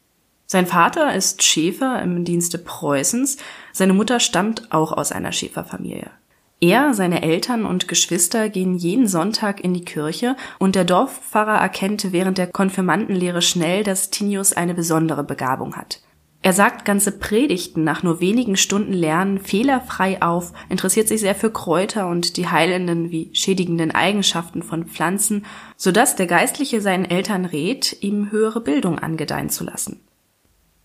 Sein 0.46 0.66
Vater 0.66 1.14
ist 1.14 1.42
Schäfer 1.42 2.00
im 2.00 2.24
Dienste 2.24 2.56
Preußens, 2.56 3.36
seine 3.72 3.92
Mutter 3.92 4.20
stammt 4.20 4.72
auch 4.72 4.92
aus 4.92 5.12
einer 5.12 5.32
Schäferfamilie. 5.32 6.10
Er, 6.60 6.94
seine 6.94 7.22
Eltern 7.22 7.66
und 7.66 7.86
Geschwister 7.86 8.48
gehen 8.48 8.76
jeden 8.76 9.06
Sonntag 9.06 9.62
in 9.62 9.74
die 9.74 9.84
Kirche 9.84 10.36
und 10.58 10.74
der 10.74 10.84
Dorfpfarrer 10.84 11.58
erkennt 11.58 12.12
während 12.12 12.38
der 12.38 12.46
Konfirmandenlehre 12.46 13.42
schnell, 13.42 13.84
dass 13.84 14.10
Tinius 14.10 14.54
eine 14.54 14.72
besondere 14.72 15.22
Begabung 15.22 15.76
hat. 15.76 16.00
Er 16.40 16.52
sagt 16.52 16.84
ganze 16.84 17.12
Predigten 17.12 17.82
nach 17.84 18.02
nur 18.02 18.20
wenigen 18.20 18.56
Stunden 18.56 18.92
Lernen 18.92 19.38
fehlerfrei 19.38 20.22
auf, 20.22 20.52
interessiert 20.68 21.08
sich 21.08 21.20
sehr 21.20 21.34
für 21.34 21.50
Kräuter 21.50 22.06
und 22.06 22.36
die 22.36 22.46
heilenden 22.48 23.10
wie 23.10 23.30
schädigenden 23.34 23.90
Eigenschaften 23.90 24.62
von 24.62 24.86
Pflanzen, 24.86 25.44
so 25.76 25.92
dass 25.92 26.16
der 26.16 26.26
Geistliche 26.26 26.80
seinen 26.80 27.04
Eltern 27.04 27.44
rät, 27.44 27.96
ihm 28.00 28.30
höhere 28.30 28.60
Bildung 28.60 28.98
angedeihen 28.98 29.50
zu 29.50 29.64
lassen. 29.64 30.00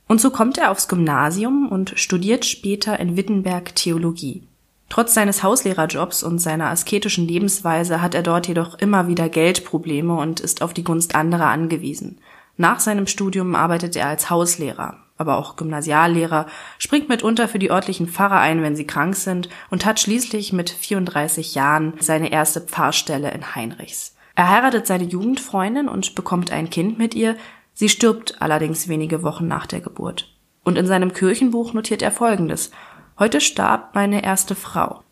Und 0.07 0.19
so 0.19 0.31
kommt 0.31 0.57
er 0.57 0.71
aufs 0.71 0.87
Gymnasium 0.87 1.69
und 1.69 1.93
studiert 1.95 2.43
später 2.43 2.99
in 2.99 3.15
Wittenberg 3.15 3.75
Theologie. 3.75 4.43
Trotz 4.91 5.13
seines 5.13 5.41
Hauslehrerjobs 5.41 6.21
und 6.21 6.39
seiner 6.39 6.69
asketischen 6.69 7.25
Lebensweise 7.25 8.01
hat 8.01 8.13
er 8.13 8.23
dort 8.23 8.49
jedoch 8.49 8.77
immer 8.77 9.07
wieder 9.07 9.29
Geldprobleme 9.29 10.13
und 10.13 10.41
ist 10.41 10.61
auf 10.61 10.73
die 10.73 10.83
Gunst 10.83 11.15
anderer 11.15 11.45
angewiesen. 11.45 12.19
Nach 12.57 12.81
seinem 12.81 13.07
Studium 13.07 13.55
arbeitet 13.55 13.95
er 13.95 14.07
als 14.07 14.29
Hauslehrer, 14.29 14.97
aber 15.15 15.37
auch 15.37 15.55
Gymnasiallehrer, 15.55 16.45
springt 16.77 17.07
mitunter 17.07 17.47
für 17.47 17.57
die 17.57 17.71
örtlichen 17.71 18.09
Pfarrer 18.09 18.41
ein, 18.41 18.63
wenn 18.63 18.75
sie 18.75 18.85
krank 18.85 19.15
sind 19.15 19.47
und 19.69 19.85
hat 19.85 20.01
schließlich 20.01 20.51
mit 20.51 20.69
34 20.69 21.55
Jahren 21.55 21.93
seine 22.01 22.29
erste 22.29 22.59
Pfarrstelle 22.59 23.31
in 23.31 23.55
Heinrichs. 23.55 24.17
Er 24.35 24.49
heiratet 24.49 24.87
seine 24.87 25.05
Jugendfreundin 25.05 25.87
und 25.87 26.15
bekommt 26.15 26.51
ein 26.51 26.69
Kind 26.69 26.97
mit 26.97 27.15
ihr, 27.15 27.37
sie 27.73 27.87
stirbt 27.87 28.41
allerdings 28.41 28.89
wenige 28.89 29.23
Wochen 29.23 29.47
nach 29.47 29.67
der 29.67 29.79
Geburt. 29.79 30.35
Und 30.65 30.77
in 30.77 30.85
seinem 30.85 31.13
Kirchenbuch 31.13 31.71
notiert 31.71 32.01
er 32.01 32.11
Folgendes– 32.11 32.71
Heute 33.21 33.39
starb 33.39 33.93
meine 33.93 34.23
erste 34.23 34.55
Frau. 34.55 35.03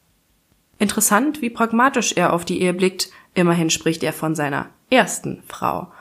Interessant, 0.79 1.43
wie 1.43 1.51
pragmatisch 1.51 2.13
er 2.13 2.33
auf 2.33 2.43
die 2.43 2.59
Ehe 2.59 2.73
blickt. 2.73 3.11
Immerhin 3.35 3.69
spricht 3.69 4.01
er 4.01 4.13
von 4.13 4.33
seiner 4.33 4.71
ersten 4.89 5.43
Frau. 5.47 5.91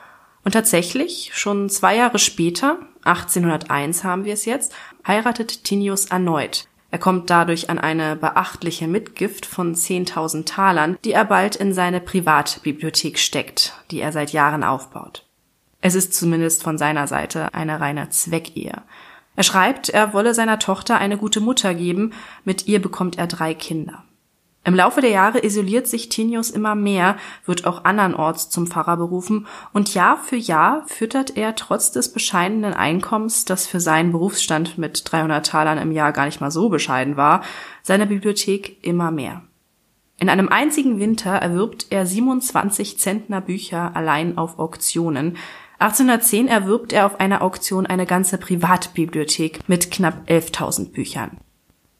Und 0.43 0.53
tatsächlich, 0.53 1.29
schon 1.35 1.69
zwei 1.69 1.97
Jahre 1.97 2.17
später, 2.17 2.79
1801 3.03 4.03
haben 4.03 4.25
wir 4.25 4.33
es 4.33 4.45
jetzt, 4.45 4.73
heiratet 5.05 5.63
Tinius 5.63 6.05
erneut. 6.05 6.65
Er 6.89 6.97
kommt 6.97 7.29
dadurch 7.29 7.69
an 7.69 7.77
eine 7.77 8.15
beachtliche 8.15 8.87
Mitgift 8.87 9.45
von 9.45 9.75
10.000 9.75 10.47
Talern, 10.47 10.97
die 11.05 11.11
er 11.11 11.25
bald 11.25 11.57
in 11.57 11.75
seine 11.75 12.01
Privatbibliothek 12.01 13.19
steckt, 13.19 13.75
die 13.91 14.01
er 14.01 14.11
seit 14.11 14.33
Jahren 14.33 14.63
aufbaut. 14.63 15.27
Es 15.79 15.93
ist 15.93 16.15
zumindest 16.15 16.63
von 16.63 16.79
seiner 16.79 17.05
Seite 17.05 17.53
eine 17.53 17.79
reine 17.79 18.09
Zweckehe. 18.09 18.81
Er 19.39 19.43
schreibt, 19.43 19.87
er 19.87 20.11
wolle 20.11 20.33
seiner 20.33 20.59
Tochter 20.59 20.97
eine 20.97 21.15
gute 21.15 21.39
Mutter 21.39 21.73
geben, 21.73 22.11
mit 22.43 22.67
ihr 22.67 22.81
bekommt 22.81 23.17
er 23.17 23.25
drei 23.25 23.53
Kinder. 23.53 24.03
Im 24.65 24.75
Laufe 24.75 24.99
der 24.99 25.11
Jahre 25.11 25.41
isoliert 25.45 25.87
sich 25.87 26.09
Tinius 26.09 26.49
immer 26.49 26.75
mehr, 26.75 27.15
wird 27.45 27.65
auch 27.65 27.85
andernorts 27.85 28.49
zum 28.49 28.67
Pfarrer 28.67 28.97
berufen 28.97 29.47
und 29.71 29.93
Jahr 29.93 30.17
für 30.17 30.35
Jahr 30.35 30.83
füttert 30.87 31.37
er 31.37 31.55
trotz 31.55 31.93
des 31.93 32.11
bescheidenen 32.11 32.73
Einkommens, 32.73 33.45
das 33.45 33.65
für 33.65 33.79
seinen 33.79 34.11
Berufsstand 34.11 34.77
mit 34.77 35.03
300 35.09 35.45
Talern 35.45 35.77
im 35.77 35.93
Jahr 35.93 36.11
gar 36.11 36.25
nicht 36.25 36.41
mal 36.41 36.51
so 36.51 36.67
bescheiden 36.67 37.15
war, 37.15 37.41
seine 37.81 38.07
Bibliothek 38.07 38.85
immer 38.85 39.09
mehr. 39.09 39.43
In 40.19 40.27
einem 40.27 40.49
einzigen 40.49 40.99
Winter 40.99 41.31
erwirbt 41.31 41.87
er 41.91 42.05
27 42.05 42.99
Zentner 42.99 43.39
Bücher 43.39 43.95
allein 43.95 44.37
auf 44.37 44.59
Auktionen, 44.59 45.37
1810 45.79 46.49
erwirbt 46.49 46.91
er 46.91 47.05
auf 47.05 47.21
einer 47.21 47.41
Auktion 47.41 47.85
eine 47.85 48.05
ganze 48.05 48.37
Privatbibliothek 48.37 49.67
mit 49.67 49.91
knapp 49.91 50.29
11.000 50.29 50.91
Büchern. 50.91 51.37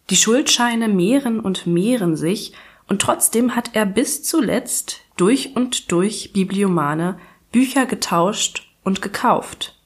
Die 0.09 0.17
Schuldscheine 0.17 0.89
mehren 0.89 1.39
und 1.39 1.65
mehren 1.65 2.15
sich, 2.15 2.53
und 2.87 3.01
trotzdem 3.01 3.55
hat 3.55 3.75
er 3.75 3.85
bis 3.85 4.23
zuletzt 4.23 5.01
durch 5.15 5.55
und 5.55 5.91
durch 5.91 6.33
Bibliomane 6.33 7.19
Bücher 7.51 7.85
getauscht 7.85 8.67
und 8.83 9.01
gekauft. 9.01 9.79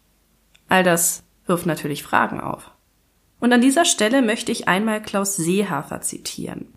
All 0.69 0.83
das 0.83 1.23
wirft 1.45 1.65
natürlich 1.65 2.01
Fragen 2.01 2.39
auf. 2.39 2.71
Und 3.39 3.51
an 3.51 3.61
dieser 3.61 3.85
Stelle 3.85 4.21
möchte 4.21 4.51
ich 4.51 4.67
einmal 4.69 5.01
Klaus 5.01 5.35
Seehafer 5.35 6.01
zitieren. 6.01 6.72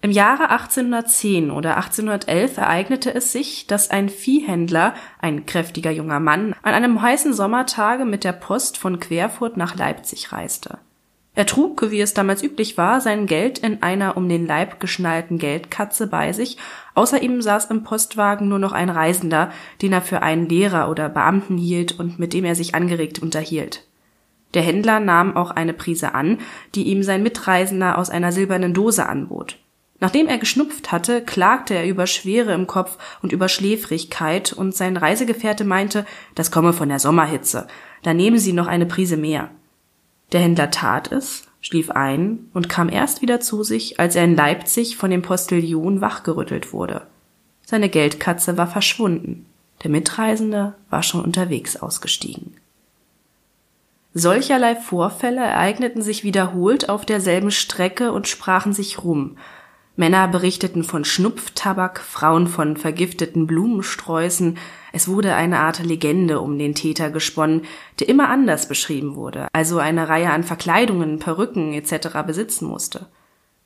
Im 0.00 0.12
Jahre 0.12 0.50
1810 0.50 1.50
oder 1.50 1.76
1811 1.76 2.56
ereignete 2.56 3.12
es 3.12 3.32
sich, 3.32 3.66
dass 3.66 3.90
ein 3.90 4.08
Viehhändler, 4.08 4.94
ein 5.18 5.44
kräftiger 5.44 5.90
junger 5.90 6.20
Mann, 6.20 6.54
an 6.62 6.74
einem 6.74 7.02
heißen 7.02 7.32
Sommertage 7.32 8.04
mit 8.04 8.22
der 8.22 8.32
Post 8.32 8.78
von 8.78 9.00
Querfurt 9.00 9.56
nach 9.56 9.74
Leipzig 9.74 10.32
reiste. 10.32 10.78
Er 11.34 11.46
trug, 11.46 11.90
wie 11.90 12.00
es 12.00 12.14
damals 12.14 12.44
üblich 12.44 12.76
war, 12.76 13.00
sein 13.00 13.26
Geld 13.26 13.58
in 13.58 13.82
einer 13.82 14.16
um 14.16 14.28
den 14.28 14.46
Leib 14.46 14.78
geschnallten 14.78 15.38
Geldkatze 15.38 16.06
bei 16.06 16.32
sich, 16.32 16.58
außer 16.94 17.20
ihm 17.20 17.42
saß 17.42 17.66
im 17.66 17.82
Postwagen 17.82 18.48
nur 18.48 18.58
noch 18.60 18.72
ein 18.72 18.90
Reisender, 18.90 19.50
den 19.82 19.92
er 19.92 20.02
für 20.02 20.22
einen 20.22 20.48
Lehrer 20.48 20.90
oder 20.90 21.08
Beamten 21.08 21.56
hielt 21.56 21.98
und 21.98 22.20
mit 22.20 22.34
dem 22.34 22.44
er 22.44 22.54
sich 22.54 22.74
angeregt 22.74 23.20
unterhielt. 23.20 23.84
Der 24.54 24.62
Händler 24.62 25.00
nahm 25.00 25.36
auch 25.36 25.50
eine 25.50 25.74
Prise 25.74 26.14
an, 26.14 26.38
die 26.76 26.84
ihm 26.84 27.02
sein 27.02 27.22
Mitreisender 27.22 27.98
aus 27.98 28.10
einer 28.10 28.32
silbernen 28.32 28.74
Dose 28.74 29.06
anbot. 29.06 29.58
Nachdem 30.00 30.28
er 30.28 30.38
geschnupft 30.38 30.92
hatte, 30.92 31.22
klagte 31.22 31.74
er 31.74 31.86
über 31.86 32.06
Schwere 32.06 32.52
im 32.52 32.66
Kopf 32.66 32.98
und 33.20 33.32
über 33.32 33.48
Schläfrigkeit, 33.48 34.52
und 34.52 34.74
sein 34.74 34.96
Reisegefährte 34.96 35.64
meinte, 35.64 36.06
das 36.34 36.50
komme 36.50 36.72
von 36.72 36.88
der 36.88 37.00
Sommerhitze, 37.00 37.66
da 38.02 38.14
nehmen 38.14 38.38
Sie 38.38 38.52
noch 38.52 38.68
eine 38.68 38.86
Prise 38.86 39.16
mehr. 39.16 39.50
Der 40.32 40.40
Händler 40.40 40.70
tat 40.70 41.10
es, 41.10 41.48
schlief 41.60 41.90
ein 41.90 42.48
und 42.54 42.68
kam 42.68 42.88
erst 42.88 43.22
wieder 43.22 43.40
zu 43.40 43.64
sich, 43.64 43.98
als 43.98 44.14
er 44.14 44.24
in 44.24 44.36
Leipzig 44.36 44.96
von 44.96 45.10
dem 45.10 45.22
Postillion 45.22 46.00
wachgerüttelt 46.00 46.72
wurde. 46.72 47.06
Seine 47.64 47.88
Geldkatze 47.88 48.56
war 48.56 48.68
verschwunden, 48.68 49.46
der 49.82 49.90
Mitreisende 49.90 50.74
war 50.90 51.02
schon 51.02 51.24
unterwegs 51.24 51.76
ausgestiegen. 51.76 52.56
Solcherlei 54.14 54.74
Vorfälle 54.74 55.42
ereigneten 55.42 56.02
sich 56.02 56.24
wiederholt 56.24 56.88
auf 56.88 57.04
derselben 57.04 57.50
Strecke 57.50 58.12
und 58.12 58.26
sprachen 58.26 58.72
sich 58.72 59.04
rum, 59.04 59.36
Männer 59.98 60.28
berichteten 60.28 60.84
von 60.84 61.04
Schnupftabak, 61.04 61.98
Frauen 61.98 62.46
von 62.46 62.76
vergifteten 62.76 63.48
Blumensträußen. 63.48 64.56
Es 64.92 65.08
wurde 65.08 65.34
eine 65.34 65.58
Art 65.58 65.84
Legende 65.84 66.40
um 66.40 66.56
den 66.56 66.76
Täter 66.76 67.10
gesponnen, 67.10 67.62
der 67.98 68.08
immer 68.08 68.28
anders 68.28 68.68
beschrieben 68.68 69.16
wurde, 69.16 69.48
also 69.52 69.78
eine 69.78 70.08
Reihe 70.08 70.30
an 70.30 70.44
Verkleidungen, 70.44 71.18
Perücken 71.18 71.74
etc. 71.74 72.22
besitzen 72.24 72.66
musste. 72.66 73.06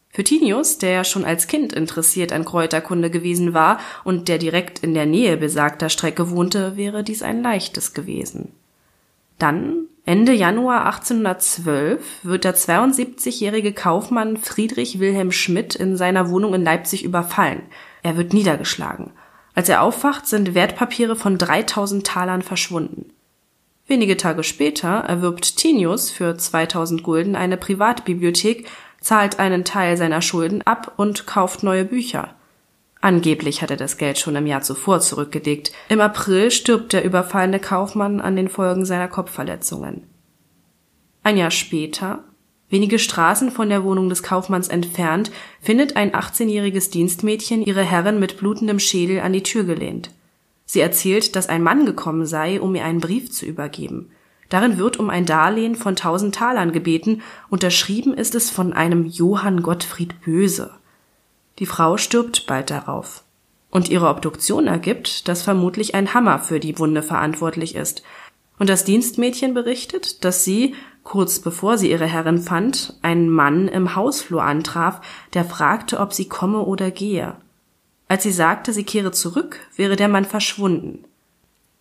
Für 0.08 0.24
Tinius, 0.24 0.78
der 0.78 1.04
schon 1.04 1.26
als 1.26 1.48
Kind 1.48 1.74
interessiert 1.74 2.32
an 2.32 2.46
Kräuterkunde 2.46 3.10
gewesen 3.10 3.52
war 3.52 3.78
und 4.02 4.28
der 4.28 4.38
direkt 4.38 4.78
in 4.78 4.94
der 4.94 5.06
Nähe 5.06 5.36
besagter 5.36 5.90
Strecke 5.90 6.30
wohnte, 6.30 6.78
wäre 6.78 7.04
dies 7.04 7.22
ein 7.22 7.42
leichtes 7.42 7.92
gewesen. 7.92 8.52
Dann 9.38 9.86
Ende 10.04 10.32
Januar 10.32 10.86
1812 10.86 12.24
wird 12.24 12.42
der 12.42 12.56
72-jährige 12.56 13.72
Kaufmann 13.72 14.36
Friedrich 14.36 14.98
Wilhelm 14.98 15.30
Schmidt 15.30 15.76
in 15.76 15.96
seiner 15.96 16.28
Wohnung 16.28 16.54
in 16.54 16.64
Leipzig 16.64 17.04
überfallen. 17.04 17.62
Er 18.02 18.16
wird 18.16 18.32
niedergeschlagen. 18.32 19.12
Als 19.54 19.68
er 19.68 19.82
aufwacht, 19.82 20.26
sind 20.26 20.54
Wertpapiere 20.54 21.14
von 21.14 21.38
3000 21.38 22.04
Talern 22.04 22.42
verschwunden. 22.42 23.10
Wenige 23.86 24.16
Tage 24.16 24.42
später 24.42 24.88
erwirbt 24.88 25.56
Tinius 25.56 26.10
für 26.10 26.36
2000 26.36 27.04
Gulden 27.04 27.36
eine 27.36 27.56
Privatbibliothek, 27.56 28.66
zahlt 29.00 29.38
einen 29.38 29.64
Teil 29.64 29.96
seiner 29.96 30.22
Schulden 30.22 30.62
ab 30.62 30.94
und 30.96 31.26
kauft 31.26 31.62
neue 31.62 31.84
Bücher. 31.84 32.34
Angeblich 33.02 33.62
hat 33.62 33.70
er 33.72 33.76
das 33.76 33.96
Geld 33.96 34.16
schon 34.18 34.36
im 34.36 34.46
Jahr 34.46 34.62
zuvor 34.62 35.00
zurückgelegt. 35.00 35.72
Im 35.88 36.00
April 36.00 36.52
stirbt 36.52 36.92
der 36.92 37.04
überfallene 37.04 37.58
Kaufmann 37.58 38.20
an 38.20 38.36
den 38.36 38.48
Folgen 38.48 38.84
seiner 38.84 39.08
Kopfverletzungen. 39.08 40.04
Ein 41.24 41.36
Jahr 41.36 41.50
später, 41.50 42.22
wenige 42.70 43.00
Straßen 43.00 43.50
von 43.50 43.68
der 43.68 43.82
Wohnung 43.82 44.08
des 44.08 44.22
Kaufmanns 44.22 44.68
entfernt, 44.68 45.32
findet 45.60 45.96
ein 45.96 46.12
18-jähriges 46.12 46.92
Dienstmädchen 46.92 47.62
ihre 47.62 47.82
Herrin 47.82 48.20
mit 48.20 48.38
blutendem 48.38 48.78
Schädel 48.78 49.18
an 49.18 49.32
die 49.32 49.42
Tür 49.42 49.64
gelehnt. 49.64 50.10
Sie 50.64 50.80
erzählt, 50.80 51.34
dass 51.34 51.48
ein 51.48 51.62
Mann 51.62 51.84
gekommen 51.84 52.24
sei, 52.24 52.60
um 52.60 52.72
ihr 52.76 52.84
einen 52.84 53.00
Brief 53.00 53.32
zu 53.32 53.44
übergeben. 53.46 54.10
Darin 54.48 54.78
wird 54.78 54.96
um 54.98 55.10
ein 55.10 55.26
Darlehen 55.26 55.74
von 55.74 55.96
tausend 55.96 56.36
Talern 56.36 56.70
gebeten, 56.70 57.22
unterschrieben 57.50 58.14
ist 58.14 58.36
es 58.36 58.48
von 58.48 58.72
einem 58.72 59.06
Johann 59.06 59.62
Gottfried 59.62 60.20
Böse. 60.20 60.70
Die 61.58 61.66
Frau 61.66 61.96
stirbt 61.96 62.46
bald 62.46 62.70
darauf. 62.70 63.24
Und 63.70 63.88
ihre 63.88 64.08
Obduktion 64.08 64.66
ergibt, 64.66 65.28
dass 65.28 65.42
vermutlich 65.42 65.94
ein 65.94 66.14
Hammer 66.14 66.38
für 66.38 66.60
die 66.60 66.78
Wunde 66.78 67.02
verantwortlich 67.02 67.74
ist. 67.74 68.02
Und 68.58 68.68
das 68.68 68.84
Dienstmädchen 68.84 69.54
berichtet, 69.54 70.24
dass 70.24 70.44
sie, 70.44 70.74
kurz 71.04 71.38
bevor 71.40 71.78
sie 71.78 71.90
ihre 71.90 72.06
Herrin 72.06 72.38
fand, 72.38 72.98
einen 73.02 73.30
Mann 73.30 73.68
im 73.68 73.96
Hausflur 73.96 74.42
antraf, 74.42 75.00
der 75.34 75.44
fragte, 75.44 76.00
ob 76.00 76.12
sie 76.12 76.28
komme 76.28 76.60
oder 76.60 76.90
gehe. 76.90 77.36
Als 78.08 78.24
sie 78.24 78.32
sagte, 78.32 78.72
sie 78.72 78.84
kehre 78.84 79.10
zurück, 79.10 79.58
wäre 79.74 79.96
der 79.96 80.08
Mann 80.08 80.26
verschwunden. 80.26 81.04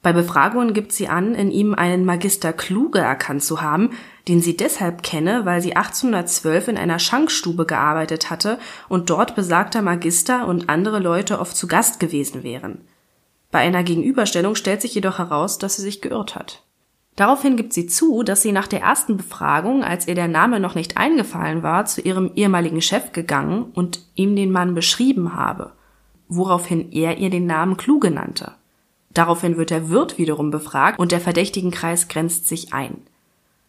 Bei 0.02 0.14
Befragungen 0.14 0.74
gibt 0.74 0.94
sie 0.94 1.08
an, 1.08 1.36
in 1.36 1.52
ihm 1.52 1.76
einen 1.76 2.06
Magister 2.06 2.54
Kluge 2.54 3.00
erkannt 3.00 3.44
zu 3.44 3.62
haben, 3.62 3.92
den 4.28 4.42
sie 4.42 4.58
deshalb 4.58 5.04
kenne, 5.04 5.46
weil 5.46 5.62
sie 5.62 5.76
1812 5.76 6.70
in 6.70 6.78
einer 6.78 6.98
Schankstube 6.98 7.66
gearbeitet 7.66 8.32
hatte 8.32 8.58
und 8.90 9.12
dort 9.12 9.36
besagter 9.36 9.84
Magister 9.84 10.48
und 10.48 10.70
andere 10.70 11.00
Leute 11.00 11.40
oft 11.40 11.56
zu 11.56 11.68
Gast 11.68 12.00
gewesen 12.00 12.42
wären. 12.42 12.82
Bei 13.52 13.60
einer 13.60 13.84
Gegenüberstellung 13.84 14.56
stellt 14.56 14.82
sich 14.82 14.96
jedoch 14.96 15.20
heraus, 15.20 15.60
dass 15.60 15.76
sie 15.76 15.84
sich 15.84 16.02
geirrt 16.02 16.36
hat. 16.36 16.64
Daraufhin 17.16 17.58
gibt 17.58 17.74
sie 17.74 17.88
zu, 17.88 18.24
dass 18.24 18.42
sie 18.42 18.54
nach 18.54 18.68
der 18.68 18.82
ersten 18.82 19.18
Befragung, 19.18 19.84
als 19.84 20.08
ihr 20.08 20.16
der 20.16 20.30
Name 20.30 20.60
noch 20.60 20.74
nicht 20.74 20.98
eingefallen 20.98 21.62
war, 21.62 21.86
zu 21.86 22.02
ihrem 22.02 22.32
ehemaligen 22.36 22.82
Chef 22.82 23.12
gegangen 23.12 23.66
und 23.74 24.02
ihm 24.16 24.36
den 24.36 24.52
Mann 24.52 24.74
beschrieben 24.74 25.36
habe, 25.36 25.74
woraufhin 26.30 26.92
er 26.92 27.18
ihr 27.18 27.30
den 27.30 27.46
Namen 27.46 27.78
Kluge 27.78 28.10
nannte. 28.10 28.54
Daraufhin 29.14 29.58
wird 29.58 29.70
der 29.70 29.90
Wirt 29.90 30.18
wiederum 30.18 30.52
befragt 30.52 31.00
und 31.00 31.12
der 31.12 31.20
Verdächtigenkreis 31.20 32.08
grenzt 32.08 32.48
sich 32.48 32.74
ein. 32.74 33.02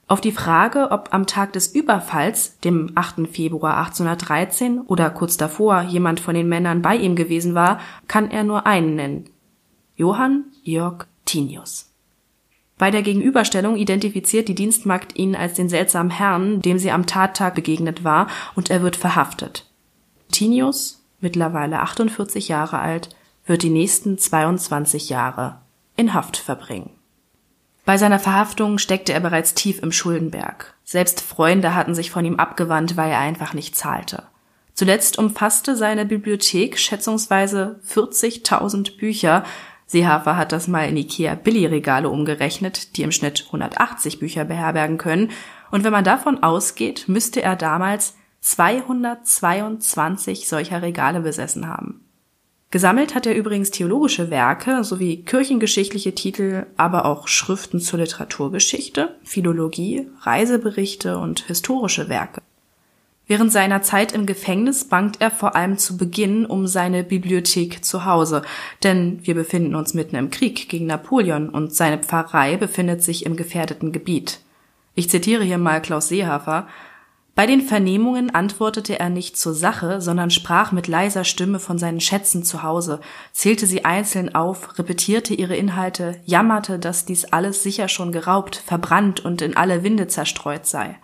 Auf 0.09 0.21
die 0.21 0.33
Frage, 0.33 0.91
ob 0.91 1.09
am 1.13 1.27
Tag 1.27 1.53
des 1.55 1.69
Überfalls, 1.69 2.59
dem 2.61 2.93
8. 2.95 3.29
Februar 3.33 3.79
1813 3.79 4.81
oder 4.81 5.09
kurz 5.11 5.37
davor 5.37 5.83
jemand 5.83 6.21
von 6.21 6.35
den 6.35 6.49
Männern 6.49 6.83
bei 6.83 6.97
ihm 6.97 7.17
gewesen 7.17 7.55
war, 7.55 7.81
kann 8.09 8.31
er 8.31 8.45
nur 8.45 8.67
einen 8.67 8.95
nennen. 8.95 9.25
Johann 9.97 10.45
Jörg 10.63 11.07
Tinius. 11.25 11.93
Bei 12.79 12.91
der 12.91 13.03
Gegenüberstellung 13.03 13.77
identifiziert 13.77 14.49
die 14.49 14.55
Dienstmagd 14.55 15.17
ihn 15.17 15.37
als 15.37 15.55
den 15.55 15.69
seltsamen 15.69 16.11
Herrn, 16.11 16.61
dem 16.63 16.79
sie 16.79 16.91
am 16.91 17.07
Tattag 17.07 17.55
begegnet 17.55 18.03
war, 18.03 18.27
und 18.55 18.71
er 18.71 18.83
wird 18.83 18.97
verhaftet. 18.97 19.71
Tinius, 20.31 21.03
mittlerweile 21.21 21.81
48 21.81 22.49
Jahre 22.49 22.81
alt, 22.81 23.11
wird 23.53 23.63
die 23.63 23.69
nächsten 23.69 24.17
22 24.17 25.11
Jahre 25.11 25.61
in 25.95 26.15
Haft 26.15 26.39
verbringen. 26.39 26.89
Bei 27.85 27.99
seiner 27.99 28.19
Verhaftung 28.19 28.79
steckte 28.79 29.13
er 29.13 29.21
bereits 29.21 29.53
tief 29.53 29.83
im 29.83 29.93
Schuldenberg. 29.93 30.73
Selbst 30.85 31.21
Freunde 31.21 31.75
hatten 31.75 31.95
sich 31.95 32.11
von 32.11 32.25
ihm 32.25 32.37
abgewandt, 32.37 32.97
weil 32.97 33.11
er 33.11 33.19
einfach 33.19 33.53
nicht 33.53 33.77
zahlte. 33.77 34.23
Zuletzt 34.73 35.19
umfasste 35.19 35.77
seine 35.77 36.07
Bibliothek 36.07 36.79
schätzungsweise 36.79 37.79
40.000 37.87 38.97
Bücher. 38.97 39.45
Seehafer 39.85 40.39
hat 40.39 40.53
das 40.53 40.67
mal 40.67 40.89
in 40.89 40.97
Ikea 40.97 41.35
Billigregale 41.35 42.09
umgerechnet, 42.09 42.97
die 42.97 43.03
im 43.03 43.13
Schnitt 43.13 43.45
180 43.49 44.19
Bücher 44.19 44.47
beherbergen 44.47 44.97
können. 44.97 45.31
Und 45.71 45.85
wenn 45.85 45.93
man 45.93 46.05
davon 46.05 46.43
ausgeht, 46.43 47.05
müsste 47.07 47.43
er 47.43 47.57
damals 47.57 48.15
222 48.41 50.49
solcher 50.49 50.81
Regale 50.81 51.21
besessen 51.21 51.69
haben. 51.69 52.03
Gesammelt 52.73 53.15
hat 53.15 53.27
er 53.27 53.37
übrigens 53.37 53.71
theologische 53.71 54.31
Werke 54.31 54.83
sowie 54.83 55.19
kirchengeschichtliche 55.19 56.15
Titel, 56.15 56.65
aber 56.79 57.05
auch 57.05 57.29
Schriften 57.29 57.81
zur 57.81 57.99
Literaturgeschichte, 57.99 59.15
Philologie, 59.25 60.09
Reiseberichte 60.23 61.19
und 61.19 61.41
historische 61.41 62.09
Werke. 62.09 62.41
Während 63.27 63.53
seiner 63.53 63.83
Zeit 63.83 64.13
im 64.13 64.25
Gefängnis 64.25 64.85
bangt 64.85 65.21
er 65.21 65.31
vor 65.31 65.55
allem 65.55 65.77
zu 65.77 65.99
Beginn 65.99 66.47
um 66.47 66.67
seine 66.67 67.05
Bibliothek 67.05 67.85
zu 67.85 68.07
Hause, 68.07 68.41
denn 68.83 69.21
wir 69.23 69.35
befinden 69.35 69.75
uns 69.75 69.93
mitten 69.93 70.17
im 70.17 70.31
Krieg 70.31 70.71
gegen 70.71 70.87
Napoleon 70.87 71.51
und 71.51 71.75
seine 71.75 71.99
Pfarrei 71.99 72.57
befindet 72.57 73.03
sich 73.03 73.27
im 73.27 73.37
gefährdeten 73.37 73.93
Gebiet. 73.93 74.41
Ich 74.95 75.11
zitiere 75.11 75.45
hier 75.45 75.59
mal 75.59 75.83
Klaus 75.83 76.09
Seehafer, 76.09 76.69
bei 77.35 77.47
den 77.47 77.63
Vernehmungen 77.63 78.35
antwortete 78.35 79.01
er 79.01 79.09
nicht 79.09 79.39
zur 79.39 79.55
Sache, 79.55 80.03
sondern 80.03 80.31
sprach 80.31 80.71
mit 80.71 80.87
leiser 80.87 81.25
Stimme 81.25 81.59
von 81.59 81.79
seinen 81.79 82.01
Schätzen 82.01 82.45
zu 82.45 82.63
Hause, 82.63 83.01
zählte 83.33 83.67
sie 83.67 83.87
einzeln 83.87 84.35
auf, 84.35 84.79
repetierte 84.79 85.33
ihre 85.33 85.57
Inhalte, 85.57 86.21
jammerte, 86.27 86.79
dass 86.79 87.07
dies 87.07 87.25
alles 87.25 87.63
sicher 87.63 87.89
schon 87.89 88.13
geraubt, 88.13 88.57
verbrannt 88.57 89.25
und 89.25 89.41
in 89.41 89.57
alle 89.57 89.83
Winde 89.83 90.09
zerstreut 90.09 90.67
sei. 90.67 90.99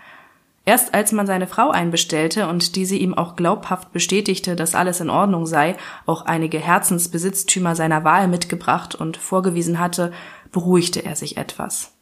Erst 0.66 0.92
als 0.92 1.12
man 1.12 1.26
seine 1.26 1.46
Frau 1.46 1.70
einbestellte 1.70 2.46
und 2.46 2.76
diese 2.76 2.94
ihm 2.94 3.14
auch 3.14 3.36
glaubhaft 3.36 3.90
bestätigte, 3.92 4.54
dass 4.54 4.74
alles 4.74 5.00
in 5.00 5.08
Ordnung 5.08 5.46
sei, 5.46 5.78
auch 6.04 6.26
einige 6.26 6.58
Herzensbesitztümer 6.58 7.74
seiner 7.74 8.04
Wahl 8.04 8.28
mitgebracht 8.28 8.94
und 8.94 9.16
vorgewiesen 9.16 9.78
hatte, 9.78 10.12
beruhigte 10.52 11.02
er 11.06 11.16
sich 11.16 11.38
etwas. 11.38 11.97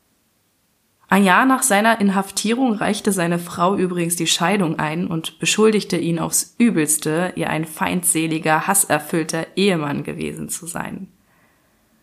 Ein 1.09 1.25
Jahr 1.25 1.47
nach 1.47 1.63
seiner 1.63 2.01
Inhaftierung 2.01 2.75
reichte 2.75 3.13
seine 3.13 3.39
Frau 3.39 3.77
übrigens 3.77 4.17
die 4.17 4.27
Scheidung 4.27 4.81
ein 4.81 5.07
und 5.07 5.39
beschuldigte 5.39 5.97
ihn 5.97 6.19
aufs 6.19 6.57
Übelste, 6.59 7.33
ihr 7.37 7.49
ein 7.49 7.65
feindseliger, 7.65 8.67
hasserfüllter 8.67 9.47
Ehemann 9.55 10.03
gewesen 10.03 10.49
zu 10.49 10.67
sein. 10.67 11.09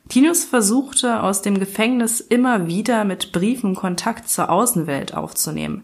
Tinus 0.08 0.46
versuchte 0.46 1.22
aus 1.22 1.42
dem 1.42 1.60
Gefängnis 1.60 2.22
immer 2.22 2.68
wieder 2.68 3.04
mit 3.04 3.34
Briefen 3.34 3.76
Kontakt 3.76 4.30
zur 4.30 4.50
Außenwelt 4.50 5.16
aufzunehmen. 5.16 5.84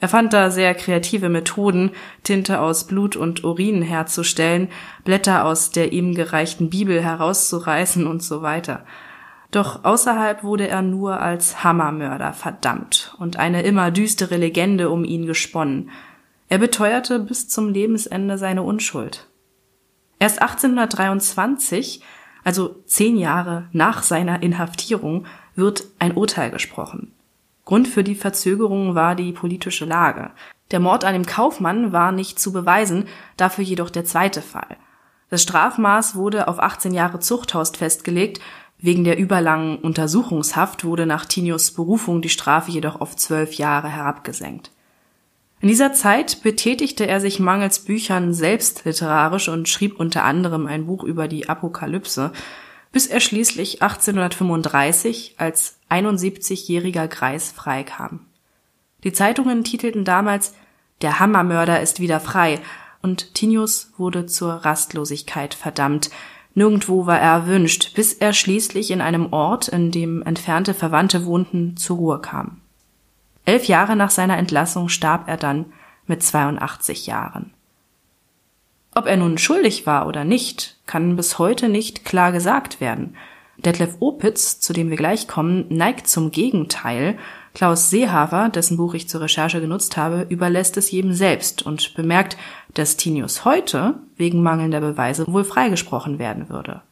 Er 0.00 0.08
fand 0.08 0.32
da 0.32 0.50
sehr 0.50 0.74
kreative 0.74 1.28
Methoden, 1.28 1.90
Tinte 2.22 2.60
aus 2.60 2.86
Blut 2.86 3.16
und 3.16 3.44
Urin 3.44 3.82
herzustellen, 3.82 4.68
Blätter 5.04 5.44
aus 5.44 5.70
der 5.70 5.92
ihm 5.92 6.14
gereichten 6.14 6.70
Bibel 6.70 7.02
herauszureißen 7.02 8.06
und 8.06 8.22
so 8.22 8.42
weiter. 8.42 8.84
Doch 9.50 9.84
außerhalb 9.84 10.44
wurde 10.44 10.68
er 10.68 10.82
nur 10.82 11.20
als 11.20 11.64
Hammermörder 11.64 12.34
verdammt 12.34 13.14
und 13.18 13.38
eine 13.38 13.62
immer 13.62 13.90
düstere 13.90 14.36
Legende 14.36 14.90
um 14.90 15.04
ihn 15.04 15.26
gesponnen. 15.26 15.90
Er 16.50 16.58
beteuerte 16.58 17.18
bis 17.18 17.48
zum 17.48 17.70
Lebensende 17.70 18.36
seine 18.36 18.62
Unschuld. 18.62 19.26
Erst 20.18 20.42
1823, 20.42 22.02
also 22.44 22.82
zehn 22.86 23.16
Jahre 23.16 23.68
nach 23.72 24.02
seiner 24.02 24.42
Inhaftierung, 24.42 25.26
wird 25.54 25.84
ein 25.98 26.16
Urteil 26.16 26.50
gesprochen. 26.50 27.12
Grund 27.64 27.88
für 27.88 28.04
die 28.04 28.14
Verzögerung 28.14 28.94
war 28.94 29.14
die 29.14 29.32
politische 29.32 29.84
Lage. 29.84 30.30
Der 30.70 30.80
Mord 30.80 31.04
an 31.04 31.14
dem 31.14 31.26
Kaufmann 31.26 31.92
war 31.92 32.12
nicht 32.12 32.38
zu 32.38 32.52
beweisen, 32.52 33.06
dafür 33.36 33.64
jedoch 33.64 33.90
der 33.90 34.04
zweite 34.04 34.42
Fall. 34.42 34.76
Das 35.30 35.42
Strafmaß 35.42 36.14
wurde 36.14 36.48
auf 36.48 36.58
18 36.58 36.94
Jahre 36.94 37.20
Zuchthaus 37.20 37.70
festgelegt, 37.70 38.40
Wegen 38.80 39.02
der 39.02 39.18
überlangen 39.18 39.78
Untersuchungshaft 39.78 40.84
wurde 40.84 41.04
nach 41.04 41.24
Tinius 41.24 41.72
Berufung 41.72 42.22
die 42.22 42.28
Strafe 42.28 42.70
jedoch 42.70 43.00
auf 43.00 43.16
zwölf 43.16 43.54
Jahre 43.54 43.88
herabgesenkt. 43.88 44.70
In 45.60 45.68
dieser 45.68 45.92
Zeit 45.92 46.42
betätigte 46.44 47.06
er 47.06 47.20
sich 47.20 47.40
mangels 47.40 47.80
Büchern 47.80 48.32
selbst 48.32 48.84
literarisch 48.84 49.48
und 49.48 49.68
schrieb 49.68 49.98
unter 49.98 50.22
anderem 50.22 50.66
ein 50.68 50.86
Buch 50.86 51.02
über 51.02 51.26
die 51.26 51.48
Apokalypse, 51.48 52.32
bis 52.92 53.08
er 53.08 53.18
schließlich 53.18 53.82
1835 53.82 55.34
als 55.38 55.78
71-jähriger 55.90 57.08
Greis 57.08 57.50
freikam. 57.50 58.20
Die 59.02 59.12
Zeitungen 59.12 59.64
titelten 59.64 60.04
damals 60.04 60.54
Der 61.02 61.18
Hammermörder 61.18 61.80
ist 61.80 61.98
wieder 61.98 62.20
frei 62.20 62.60
und 63.02 63.34
Tinius 63.34 63.92
wurde 63.96 64.26
zur 64.26 64.52
Rastlosigkeit 64.52 65.54
verdammt, 65.54 66.10
Nirgendwo 66.58 67.06
war 67.06 67.20
er 67.20 67.30
erwünscht, 67.34 67.94
bis 67.94 68.14
er 68.14 68.32
schließlich 68.32 68.90
in 68.90 69.00
einem 69.00 69.32
Ort, 69.32 69.68
in 69.68 69.92
dem 69.92 70.22
entfernte 70.22 70.74
Verwandte 70.74 71.24
wohnten, 71.24 71.76
zur 71.76 71.98
Ruhe 71.98 72.20
kam. 72.20 72.60
Elf 73.44 73.66
Jahre 73.66 73.94
nach 73.94 74.10
seiner 74.10 74.36
Entlassung 74.36 74.88
starb 74.88 75.28
er 75.28 75.36
dann 75.36 75.66
mit 76.08 76.20
82 76.20 77.06
Jahren. 77.06 77.54
Ob 78.92 79.06
er 79.06 79.16
nun 79.16 79.38
schuldig 79.38 79.86
war 79.86 80.08
oder 80.08 80.24
nicht, 80.24 80.80
kann 80.86 81.14
bis 81.14 81.38
heute 81.38 81.68
nicht 81.68 82.04
klar 82.04 82.32
gesagt 82.32 82.80
werden. 82.80 83.14
Detlef 83.58 83.94
Opitz, 84.00 84.58
zu 84.58 84.72
dem 84.72 84.90
wir 84.90 84.96
gleich 84.96 85.28
kommen, 85.28 85.64
neigt 85.68 86.08
zum 86.08 86.32
Gegenteil. 86.32 87.18
Klaus 87.58 87.90
Seehafer, 87.90 88.50
dessen 88.50 88.76
Buch 88.76 88.94
ich 88.94 89.08
zur 89.08 89.22
Recherche 89.22 89.60
genutzt 89.60 89.96
habe, 89.96 90.26
überlässt 90.28 90.76
es 90.76 90.92
jedem 90.92 91.12
selbst 91.12 91.66
und 91.66 91.92
bemerkt, 91.96 92.36
dass 92.74 92.96
Tinius 92.96 93.44
heute 93.44 93.94
wegen 94.16 94.44
mangelnder 94.44 94.80
Beweise 94.80 95.26
wohl 95.26 95.42
freigesprochen 95.42 96.20
werden 96.20 96.50
würde. 96.50 96.82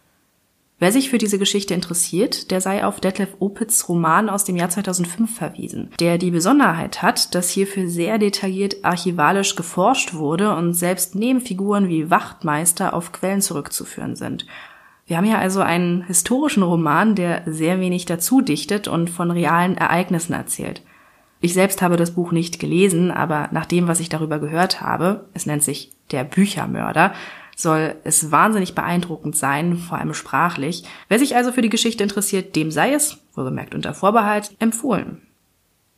Wer 0.81 0.91
sich 0.91 1.09
für 1.09 1.19
diese 1.19 1.39
Geschichte 1.39 1.73
interessiert, 1.73 2.51
der 2.51 2.61
sei 2.61 2.85
auf 2.85 2.99
Detlef 2.99 3.37
Opitz 3.39 3.89
Roman 3.89 4.29
aus 4.29 4.43
dem 4.43 4.57
Jahr 4.57 4.69
2005 4.69 5.37
verwiesen, 5.37 5.91
der 6.01 6.19
die 6.19 6.33
Besonderheit 6.33 7.01
hat, 7.01 7.37
dass 7.37 7.51
hierfür 7.51 7.89
sehr 7.89 8.19
detailliert 8.19 8.85
archivalisch 8.85 9.55
geforscht 9.55 10.15
wurde 10.15 10.53
und 10.57 10.75
selbst 10.75 11.15
Nebenfiguren 11.15 11.89
wie 11.89 12.11
Wachtmeister 12.11 12.93
auf 12.93 13.13
Quellen 13.13 13.41
zurückzuführen 13.41 14.17
sind. 14.17 14.47
Wir 15.07 15.17
haben 15.17 15.25
hier 15.25 15.39
also 15.39 15.61
einen 15.61 16.03
historischen 16.03 16.65
Roman, 16.65 17.15
der 17.15 17.43
sehr 17.47 17.79
wenig 17.79 18.07
dazu 18.07 18.41
dichtet 18.41 18.89
und 18.89 19.09
von 19.09 19.31
realen 19.31 19.77
Ereignissen 19.77 20.33
erzählt. 20.33 20.83
Ich 21.41 21.55
selbst 21.55 21.81
habe 21.81 21.97
das 21.97 22.15
Buch 22.15 22.33
nicht 22.33 22.59
gelesen, 22.59 23.13
aber 23.13 23.49
nach 23.53 23.67
dem, 23.67 23.87
was 23.87 24.01
ich 24.01 24.09
darüber 24.09 24.41
gehört 24.41 24.81
habe, 24.81 25.27
es 25.33 25.47
nennt 25.47 25.63
sich 25.63 25.93
Der 26.11 26.25
Büchermörder, 26.25 27.15
soll 27.57 27.97
es 28.05 28.31
wahnsinnig 28.31 28.75
beeindruckend 28.75 29.37
sein, 29.37 29.77
vor 29.77 29.99
allem 29.99 30.15
sprachlich. 30.15 30.85
Wer 31.09 31.19
sich 31.19 31.37
also 31.37 31.53
für 31.53 31.63
die 31.63 31.71
Geschichte 31.71 32.03
interessiert, 32.03 32.55
dem 32.55 32.71
sei 32.71 32.93
es, 32.93 33.19
wohlgemerkt 33.35 33.75
unter 33.75 33.95
Vorbehalt, 33.95 34.55
empfohlen. 34.59 35.23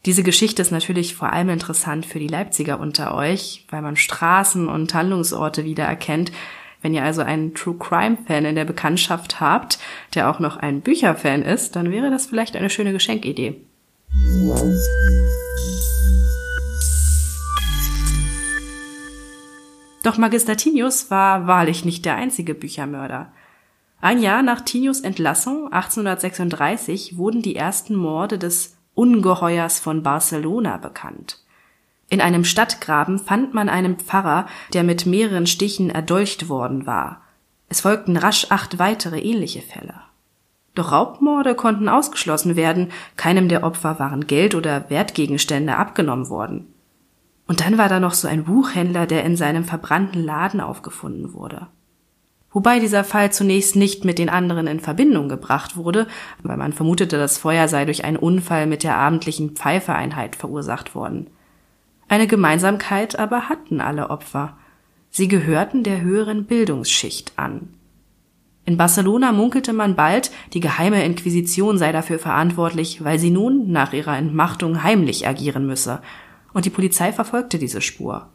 Diese 0.07 0.23
Geschichte 0.23 0.63
ist 0.63 0.71
natürlich 0.71 1.15
vor 1.15 1.33
allem 1.33 1.49
interessant 1.49 2.07
für 2.07 2.19
die 2.21 2.29
Leipziger 2.29 2.79
unter 2.79 3.15
euch, 3.15 3.67
weil 3.71 3.83
man 3.83 3.97
Straßen 3.97 4.69
und 4.69 4.95
Handlungsorte 4.95 5.65
wiedererkennt. 5.65 6.31
Wenn 6.81 6.95
ihr 6.95 7.03
also 7.03 7.23
einen 7.23 7.55
True 7.55 7.77
Crime 7.79 8.17
Fan 8.27 8.45
in 8.45 8.55
der 8.55 8.65
Bekanntschaft 8.65 9.41
habt, 9.41 9.79
der 10.15 10.31
auch 10.31 10.39
noch 10.39 10.57
ein 10.57 10.81
Bücherfan 10.81 11.43
ist, 11.43 11.75
dann 11.77 11.91
wäre 11.91 12.11
das 12.11 12.27
vielleicht 12.27 12.57
eine 12.57 12.71
schöne 12.71 12.93
Geschenkidee. 12.93 13.61
Doch 20.05 20.17
Magister 20.17 20.57
Tinius 20.57 21.11
war 21.11 21.47
wahrlich 21.47 21.85
nicht 21.85 22.05
der 22.05 22.15
einzige 22.15 22.55
Büchermörder. 22.55 23.33
Ein 24.01 24.23
Jahr 24.23 24.43
nach 24.43 24.61
Tinius 24.61 25.01
Entlassung 25.01 25.73
1836 25.73 27.19
wurden 27.19 27.43
die 27.43 27.57
ersten 27.57 27.97
Morde 27.97 28.39
des 28.39 28.77
Ungeheuers 28.95 29.81
von 29.81 30.05
Barcelona 30.05 30.77
bekannt. 30.77 31.41
In 32.11 32.21
einem 32.21 32.45
Stadtgraben 32.45 33.19
fand 33.19 33.53
man 33.55 33.69
einen 33.69 33.97
Pfarrer, 33.97 34.47
der 34.73 34.83
mit 34.83 35.05
mehreren 35.05 35.47
Stichen 35.47 35.91
erdolcht 35.91 36.49
worden 36.49 36.87
war. 36.87 37.23
Es 37.69 37.83
folgten 37.83 38.17
rasch 38.17 38.47
acht 38.51 38.79
weitere 38.79 39.21
ähnliche 39.21 39.61
Fälle. 39.61 39.95
Doch 40.75 40.93
Raubmorde 40.93 41.55
konnten 41.55 41.89
ausgeschlossen 41.89 42.57
werden, 42.57 42.93
keinem 43.17 43.49
der 43.49 43.65
Opfer 43.65 43.99
waren 43.99 44.27
Geld 44.27 44.55
oder 44.55 44.89
Wertgegenstände 44.89 45.77
abgenommen 45.77 46.31
worden. 46.31 46.73
Und 47.47 47.61
dann 47.61 47.79
war 47.79 47.89
da 47.89 47.99
noch 47.99 48.15
so 48.15 48.29
ein 48.29 48.45
Buchhändler, 48.45 49.07
der 49.07 49.25
in 49.25 49.37
seinem 49.37 49.65
verbrannten 49.65 50.23
Laden 50.23 50.61
aufgefunden 50.61 51.33
wurde. 51.33 51.67
Wobei 52.51 52.79
dieser 52.79 53.05
Fall 53.05 53.33
zunächst 53.33 53.77
nicht 53.77 54.05
mit 54.05 54.19
den 54.19 54.31
anderen 54.31 54.67
in 54.67 54.81
Verbindung 54.81 55.29
gebracht 55.29 55.77
wurde, 55.77 56.07
weil 56.43 56.57
man 56.57 56.73
vermutete, 56.73 57.19
das 57.19 57.37
Feuer 57.37 57.69
sei 57.69 57.85
durch 57.85 58.05
einen 58.05 58.17
Unfall 58.17 58.67
mit 58.67 58.83
der 58.83 58.97
abendlichen 58.97 59.51
Pfeifeeinheit 59.51 60.37
verursacht 60.37 60.95
worden. 60.95 61.29
Eine 62.09 62.27
Gemeinsamkeit 62.27 63.19
aber 63.19 63.49
hatten 63.49 63.81
alle 63.81 64.11
Opfer. 64.11 64.57
Sie 65.11 65.29
gehörten 65.29 65.83
der 65.83 66.01
höheren 66.01 66.45
Bildungsschicht 66.47 67.33
an. 67.37 67.75
In 68.65 68.77
Barcelona 68.77 69.33
munkelte 69.33 69.73
man 69.73 69.97
bald, 69.97 70.31
die 70.53 70.61
geheime 70.61 71.05
Inquisition 71.05 71.79
sei 71.79 71.93
dafür 71.93 72.19
verantwortlich, 72.19 73.03
weil 73.03 73.19
sie 73.19 73.31
nun 73.31 73.73
nach 73.73 73.93
ihrer 73.95 74.17
Entmachtung 74.17 74.83
heimlich 74.83 75.27
agieren 75.27 75.67
müsse 75.67 76.03
und 76.53 76.65
die 76.65 76.71
Polizei 76.71 77.13
verfolgte 77.13 77.59
diese 77.59 77.81
Spur. 77.81 78.29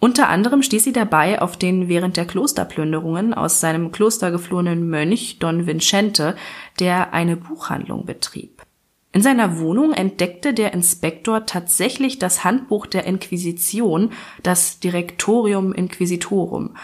Unter 0.00 0.28
anderem 0.28 0.62
stieß 0.62 0.84
sie 0.84 0.92
dabei 0.92 1.40
auf 1.40 1.56
den 1.56 1.88
während 1.88 2.16
der 2.16 2.26
Klosterplünderungen 2.26 3.32
aus 3.32 3.60
seinem 3.60 3.90
Kloster 3.90 4.30
geflohenen 4.30 4.88
Mönch 4.88 5.38
Don 5.38 5.66
Vincente, 5.66 6.36
der 6.78 7.14
eine 7.14 7.36
Buchhandlung 7.36 8.04
betrieb. 8.04 8.63
In 9.14 9.22
seiner 9.22 9.58
Wohnung 9.58 9.94
entdeckte 9.94 10.52
der 10.52 10.74
Inspektor 10.74 11.46
tatsächlich 11.46 12.18
das 12.18 12.44
Handbuch 12.44 12.84
der 12.84 13.04
Inquisition, 13.04 14.10
das 14.42 14.80
Directorium 14.80 15.72
Inquisitorum. 15.72 16.76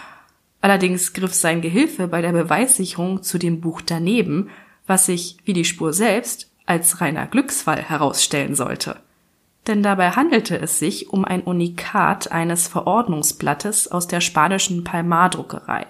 Allerdings 0.61 1.13
griff 1.13 1.35
sein 1.35 1.61
Gehilfe 1.61 2.07
bei 2.07 2.21
der 2.21 2.31
Beweissicherung 2.31 3.21
zu 3.21 3.37
dem 3.37 3.61
Buch 3.61 3.81
daneben, 3.81 4.49
was 4.87 5.05
sich, 5.05 5.37
wie 5.45 5.53
die 5.53 5.65
Spur 5.65 5.93
selbst, 5.93 6.49
als 6.65 7.01
reiner 7.01 7.27
Glücksfall 7.27 7.83
herausstellen 7.83 8.55
sollte 8.55 8.97
denn 9.67 9.83
dabei 9.83 10.11
handelte 10.11 10.59
es 10.59 10.79
sich 10.79 11.09
um 11.09 11.23
ein 11.23 11.41
Unikat 11.41 12.31
eines 12.31 12.67
Verordnungsblattes 12.67 13.89
aus 13.89 14.07
der 14.07 14.21
spanischen 14.21 14.83
Palmar-Druckerei. 14.83 15.85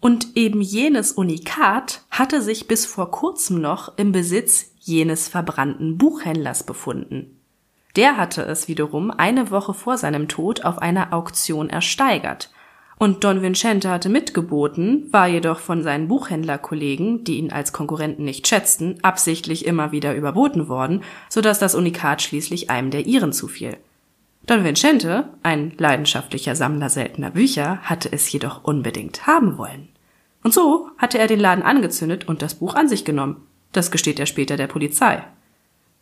Und 0.00 0.36
eben 0.36 0.60
jenes 0.60 1.12
Unikat 1.12 2.02
hatte 2.10 2.42
sich 2.42 2.66
bis 2.68 2.84
vor 2.84 3.10
kurzem 3.10 3.60
noch 3.60 3.96
im 3.96 4.12
Besitz 4.12 4.73
jenes 4.84 5.28
verbrannten 5.28 5.98
Buchhändlers 5.98 6.64
befunden. 6.64 7.40
Der 7.96 8.16
hatte 8.16 8.42
es 8.42 8.68
wiederum 8.68 9.10
eine 9.10 9.50
Woche 9.50 9.74
vor 9.74 9.98
seinem 9.98 10.28
Tod 10.28 10.64
auf 10.64 10.78
einer 10.78 11.12
Auktion 11.12 11.70
ersteigert 11.70 12.50
und 12.96 13.24
Don 13.24 13.42
Vincente 13.42 13.90
hatte 13.90 14.08
mitgeboten, 14.08 15.12
war 15.12 15.26
jedoch 15.26 15.58
von 15.58 15.82
seinen 15.82 16.08
Buchhändlerkollegen, 16.08 17.24
die 17.24 17.38
ihn 17.38 17.52
als 17.52 17.72
Konkurrenten 17.72 18.24
nicht 18.24 18.46
schätzten, 18.46 19.02
absichtlich 19.02 19.66
immer 19.66 19.90
wieder 19.92 20.14
überboten 20.14 20.68
worden, 20.68 21.02
so 21.28 21.40
dass 21.40 21.58
das 21.58 21.74
Unikat 21.74 22.22
schließlich 22.22 22.70
einem 22.70 22.90
der 22.90 23.06
ihren 23.06 23.32
zufiel. 23.32 23.76
Don 24.46 24.62
Vincente, 24.62 25.28
ein 25.42 25.72
leidenschaftlicher 25.76 26.54
Sammler 26.54 26.90
seltener 26.90 27.30
Bücher, 27.30 27.78
hatte 27.82 28.12
es 28.12 28.30
jedoch 28.30 28.62
unbedingt 28.62 29.26
haben 29.26 29.58
wollen. 29.58 29.88
Und 30.42 30.52
so 30.54 30.90
hatte 30.98 31.18
er 31.18 31.26
den 31.26 31.40
Laden 31.40 31.64
angezündet 31.64 32.28
und 32.28 32.42
das 32.42 32.54
Buch 32.54 32.74
an 32.74 32.88
sich 32.88 33.04
genommen. 33.04 33.46
Das 33.74 33.90
gesteht 33.90 34.18
er 34.18 34.26
später 34.26 34.56
der 34.56 34.68
Polizei. 34.68 35.22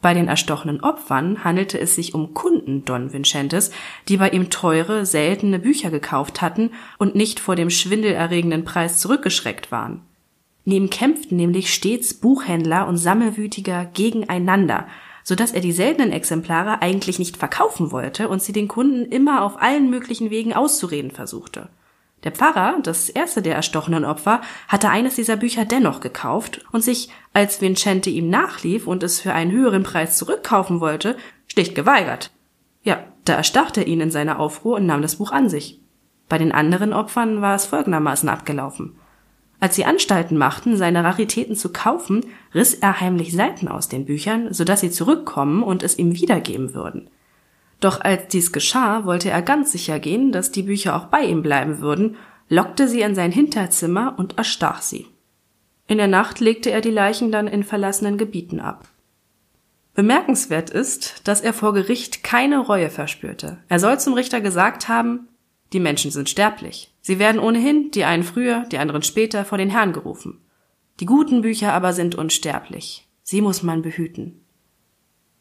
Bei 0.02 0.14
den 0.14 0.28
erstochenen 0.28 0.82
Opfern 0.82 1.42
handelte 1.42 1.80
es 1.80 1.94
sich 1.94 2.12
um 2.12 2.34
Kunden 2.34 2.84
Don 2.84 3.12
Vincentes, 3.12 3.70
die 4.08 4.18
bei 4.18 4.28
ihm 4.30 4.50
teure, 4.50 5.06
seltene 5.06 5.58
Bücher 5.58 5.90
gekauft 5.90 6.42
hatten 6.42 6.70
und 6.98 7.14
nicht 7.14 7.40
vor 7.40 7.56
dem 7.56 7.70
schwindelerregenden 7.70 8.64
Preis 8.64 8.98
zurückgeschreckt 8.98 9.72
waren. 9.72 10.02
Neben 10.64 10.90
kämpften 10.90 11.36
nämlich 11.36 11.72
stets 11.72 12.14
Buchhändler 12.14 12.86
und 12.88 12.98
Sammelwütiger 12.98 13.86
gegeneinander, 13.86 14.86
so 15.24 15.34
dass 15.34 15.52
er 15.52 15.60
die 15.60 15.72
seltenen 15.72 16.12
Exemplare 16.12 16.82
eigentlich 16.82 17.18
nicht 17.18 17.36
verkaufen 17.36 17.90
wollte 17.90 18.28
und 18.28 18.42
sie 18.42 18.52
den 18.52 18.68
Kunden 18.68 19.04
immer 19.10 19.42
auf 19.42 19.62
allen 19.62 19.88
möglichen 19.88 20.30
Wegen 20.30 20.52
auszureden 20.52 21.10
versuchte. 21.10 21.68
Der 22.24 22.32
Pfarrer, 22.32 22.76
das 22.82 23.08
erste 23.08 23.42
der 23.42 23.56
erstochenen 23.56 24.04
Opfer, 24.04 24.42
hatte 24.68 24.90
eines 24.90 25.16
dieser 25.16 25.36
Bücher 25.36 25.64
dennoch 25.64 26.00
gekauft 26.00 26.64
und 26.70 26.82
sich, 26.82 27.08
als 27.32 27.60
Vincente 27.60 28.10
ihm 28.10 28.28
nachlief 28.28 28.86
und 28.86 29.02
es 29.02 29.20
für 29.20 29.32
einen 29.32 29.52
höheren 29.52 29.82
Preis 29.82 30.16
zurückkaufen 30.16 30.80
wollte, 30.80 31.16
schlicht 31.46 31.74
geweigert. 31.74 32.30
Ja, 32.82 33.04
da 33.24 33.36
erstach 33.36 33.70
er 33.76 33.86
ihn 33.86 34.00
in 34.00 34.10
seiner 34.10 34.38
Aufruhr 34.38 34.76
und 34.76 34.86
nahm 34.86 35.02
das 35.02 35.16
Buch 35.16 35.32
an 35.32 35.48
sich. 35.48 35.80
Bei 36.28 36.38
den 36.38 36.52
anderen 36.52 36.92
Opfern 36.92 37.40
war 37.40 37.54
es 37.54 37.66
folgendermaßen 37.66 38.28
abgelaufen. 38.28 38.96
Als 39.60 39.76
sie 39.76 39.84
Anstalten 39.84 40.36
machten, 40.36 40.76
seine 40.76 41.04
Raritäten 41.04 41.54
zu 41.54 41.72
kaufen, 41.72 42.24
riss 42.52 42.74
er 42.74 43.00
heimlich 43.00 43.32
Seiten 43.32 43.68
aus 43.68 43.88
den 43.88 44.06
Büchern, 44.06 44.52
so 44.52 44.64
dass 44.64 44.80
sie 44.80 44.90
zurückkommen 44.90 45.62
und 45.62 45.84
es 45.84 45.98
ihm 45.98 46.14
wiedergeben 46.16 46.74
würden. 46.74 47.08
Doch 47.78 48.00
als 48.00 48.28
dies 48.28 48.52
geschah, 48.52 49.04
wollte 49.04 49.30
er 49.30 49.42
ganz 49.42 49.70
sicher 49.70 50.00
gehen, 50.00 50.32
dass 50.32 50.50
die 50.50 50.64
Bücher 50.64 50.96
auch 50.96 51.06
bei 51.06 51.22
ihm 51.22 51.42
bleiben 51.42 51.80
würden, 51.80 52.16
lockte 52.48 52.88
sie 52.88 53.02
in 53.02 53.14
sein 53.14 53.30
Hinterzimmer 53.30 54.14
und 54.16 54.36
erstach 54.36 54.82
sie. 54.82 55.06
In 55.92 55.98
der 55.98 56.08
Nacht 56.08 56.40
legte 56.40 56.70
er 56.70 56.80
die 56.80 56.88
Leichen 56.90 57.30
dann 57.30 57.46
in 57.46 57.64
verlassenen 57.64 58.16
Gebieten 58.16 58.60
ab. 58.60 58.88
Bemerkenswert 59.92 60.70
ist, 60.70 61.28
dass 61.28 61.42
er 61.42 61.52
vor 61.52 61.74
Gericht 61.74 62.24
keine 62.24 62.60
Reue 62.60 62.88
verspürte. 62.88 63.58
Er 63.68 63.78
soll 63.78 64.00
zum 64.00 64.14
Richter 64.14 64.40
gesagt 64.40 64.88
haben, 64.88 65.28
die 65.74 65.80
Menschen 65.80 66.10
sind 66.10 66.30
sterblich. 66.30 66.94
Sie 67.02 67.18
werden 67.18 67.38
ohnehin, 67.38 67.90
die 67.90 68.04
einen 68.04 68.22
früher, 68.22 68.64
die 68.72 68.78
anderen 68.78 69.02
später, 69.02 69.44
vor 69.44 69.58
den 69.58 69.68
Herrn 69.68 69.92
gerufen. 69.92 70.40
Die 70.98 71.04
guten 71.04 71.42
Bücher 71.42 71.74
aber 71.74 71.92
sind 71.92 72.14
unsterblich. 72.14 73.06
Sie 73.22 73.42
muss 73.42 73.62
man 73.62 73.82
behüten. 73.82 74.46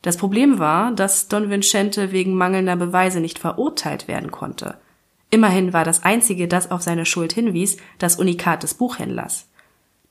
Das 0.02 0.18
Problem 0.18 0.60
war, 0.60 0.92
dass 0.92 1.30
Don 1.30 1.50
Vincente 1.50 2.12
wegen 2.12 2.36
mangelnder 2.36 2.76
Beweise 2.76 3.22
nicht 3.22 3.40
verurteilt 3.40 4.10
werden 4.10 4.32
konnte. 4.32 4.82
Immerhin 5.30 5.72
war 5.72 5.86
das 5.86 6.04
einzige, 6.04 6.50
das 6.50 6.72
auf 6.72 6.82
seine 6.82 7.06
Schuld 7.06 7.32
hinwies, 7.32 7.78
das 8.00 8.18
Unikat 8.18 8.64
des 8.64 8.74
Buchhändlers. 8.74 9.48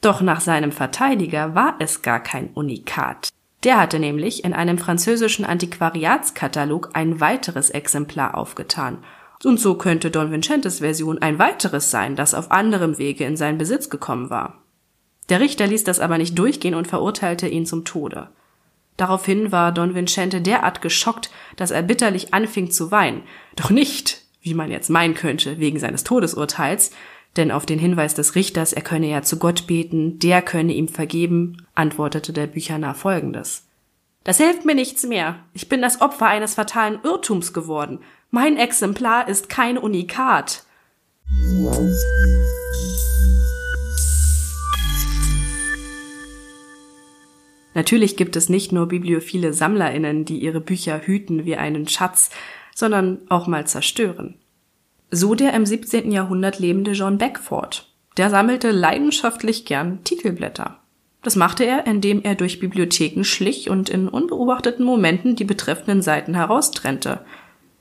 Doch 0.01 0.23
nach 0.23 0.41
seinem 0.41 0.73
Verteidiger 0.73 1.55
war 1.55 1.77
es 1.79 2.03
gar 2.03 2.21
kein 2.21 2.49
Unikat. 2.55 3.29
Der 3.65 3.79
hatte 3.79 3.99
nämlich 3.99 4.45
in 4.45 4.55
einem 4.55 4.79
französischen 4.79 5.45
Antiquariatskatalog 5.45 6.91
ein 6.95 7.21
weiteres 7.21 7.69
Exemplar 7.69 8.37
aufgetan. 8.37 8.99
Und 9.45 9.61
so 9.61 9.75
könnte 9.75 10.11
Don 10.11 10.31
Vincentes 10.31 10.79
Version 10.79 11.19
ein 11.19 11.39
weiteres 11.39 11.91
sein, 11.91 12.17
das 12.17 12.35
auf 12.35 12.51
anderem 12.51 12.99
Wege 12.99 13.25
in 13.25 13.37
seinen 13.37 13.59
Besitz 13.59 13.91
gekommen 13.91 14.31
war. 14.31 14.63
Der 15.29 15.41
Richter 15.41 15.67
ließ 15.67 15.85
das 15.85 16.01
aber 16.01 16.19
nicht 16.19 16.39
durchgehen 16.39 16.75
und 16.75 16.89
verurteilte 16.89 17.49
ihn 17.49 17.67
zum 17.67 17.85
Tode. 17.85 18.29
Daraufhin 18.97 19.53
war 19.53 19.73
Don 19.73 19.95
Vincente 19.95 20.41
derart 20.41 20.83
geschockt, 20.83 21.31
dass 21.57 21.71
er 21.71 21.83
bitterlich 21.83 22.35
anfing 22.35 22.71
zu 22.71 22.91
weinen. 22.91 23.23
Doch 23.57 23.71
nicht, 23.71 24.23
wie 24.43 24.55
man 24.55 24.71
jetzt 24.71 24.91
meinen 24.91 25.15
könnte, 25.15 25.59
wegen 25.59 25.79
seines 25.79 26.05
Todesurteils, 26.05 26.91
denn 27.37 27.51
auf 27.51 27.67
den 27.67 27.79
Hinweis 27.79 28.15
des 28.15 28.35
Richters, 28.35 28.73
er 28.73 28.83
könne 28.83 29.09
ja 29.09 29.23
zu 29.23 29.39
Gott 29.39 29.67
beten, 29.67 30.19
der 30.19 30.43
könne 30.43 30.73
ihm 30.73 30.89
vergeben, 30.89 31.67
antwortete 31.75 32.33
der 32.33 32.47
Bücherner 32.47 32.95
folgendes. 32.95 33.67
Das 34.25 34.37
hilft 34.37 34.65
mir 34.65 34.75
nichts 34.75 35.05
mehr. 35.05 35.37
Ich 35.55 35.69
bin 35.69 35.81
das 35.81 36.01
Opfer 36.01 36.27
eines 36.27 36.55
fatalen 36.55 36.99
Irrtums 37.05 37.53
geworden. 37.53 38.01
Mein 38.31 38.57
Exemplar 38.57 39.29
ist 39.29 39.49
kein 39.49 39.79
Unikat. 39.79 40.65
Natürlich 47.75 48.17
gibt 48.17 48.37
es 48.37 48.49
nicht 48.49 48.73
nur 48.73 48.89
bibliophile 48.89 49.53
Sammlerinnen, 49.53 50.25
die 50.25 50.39
ihre 50.39 50.61
Bücher 50.61 51.01
hüten 51.07 51.45
wie 51.45 51.57
einen 51.57 51.89
Schatz, 51.89 52.31
sondern 52.75 53.21
auch 53.29 53.47
mal 53.47 53.67
zerstören. 53.67 54.35
So 55.11 55.35
der 55.35 55.55
im 55.55 55.67
17. 55.67 56.13
Jahrhundert 56.13 56.59
lebende 56.59 56.93
John 56.93 57.19
Beckford. 57.19 57.89
Der 58.17 58.31
sammelte 58.31 58.71
leidenschaftlich 58.71 59.65
gern 59.65 60.05
Titelblätter. 60.05 60.79
Das 61.23 61.37
machte 61.37 61.65
er, 61.65 61.87
indem 61.87 62.23
er 62.23 62.35
durch 62.35 62.61
Bibliotheken 62.61 63.25
schlich 63.25 63.69
und 63.69 63.91
in 63.91 64.09
unbeobachteten 64.09 64.85
Momenten 64.85 65.37
die 65.37 65.45
betreffenden 65.45 66.01
Seiten 66.01 66.35
heraustrennte. 66.35 67.21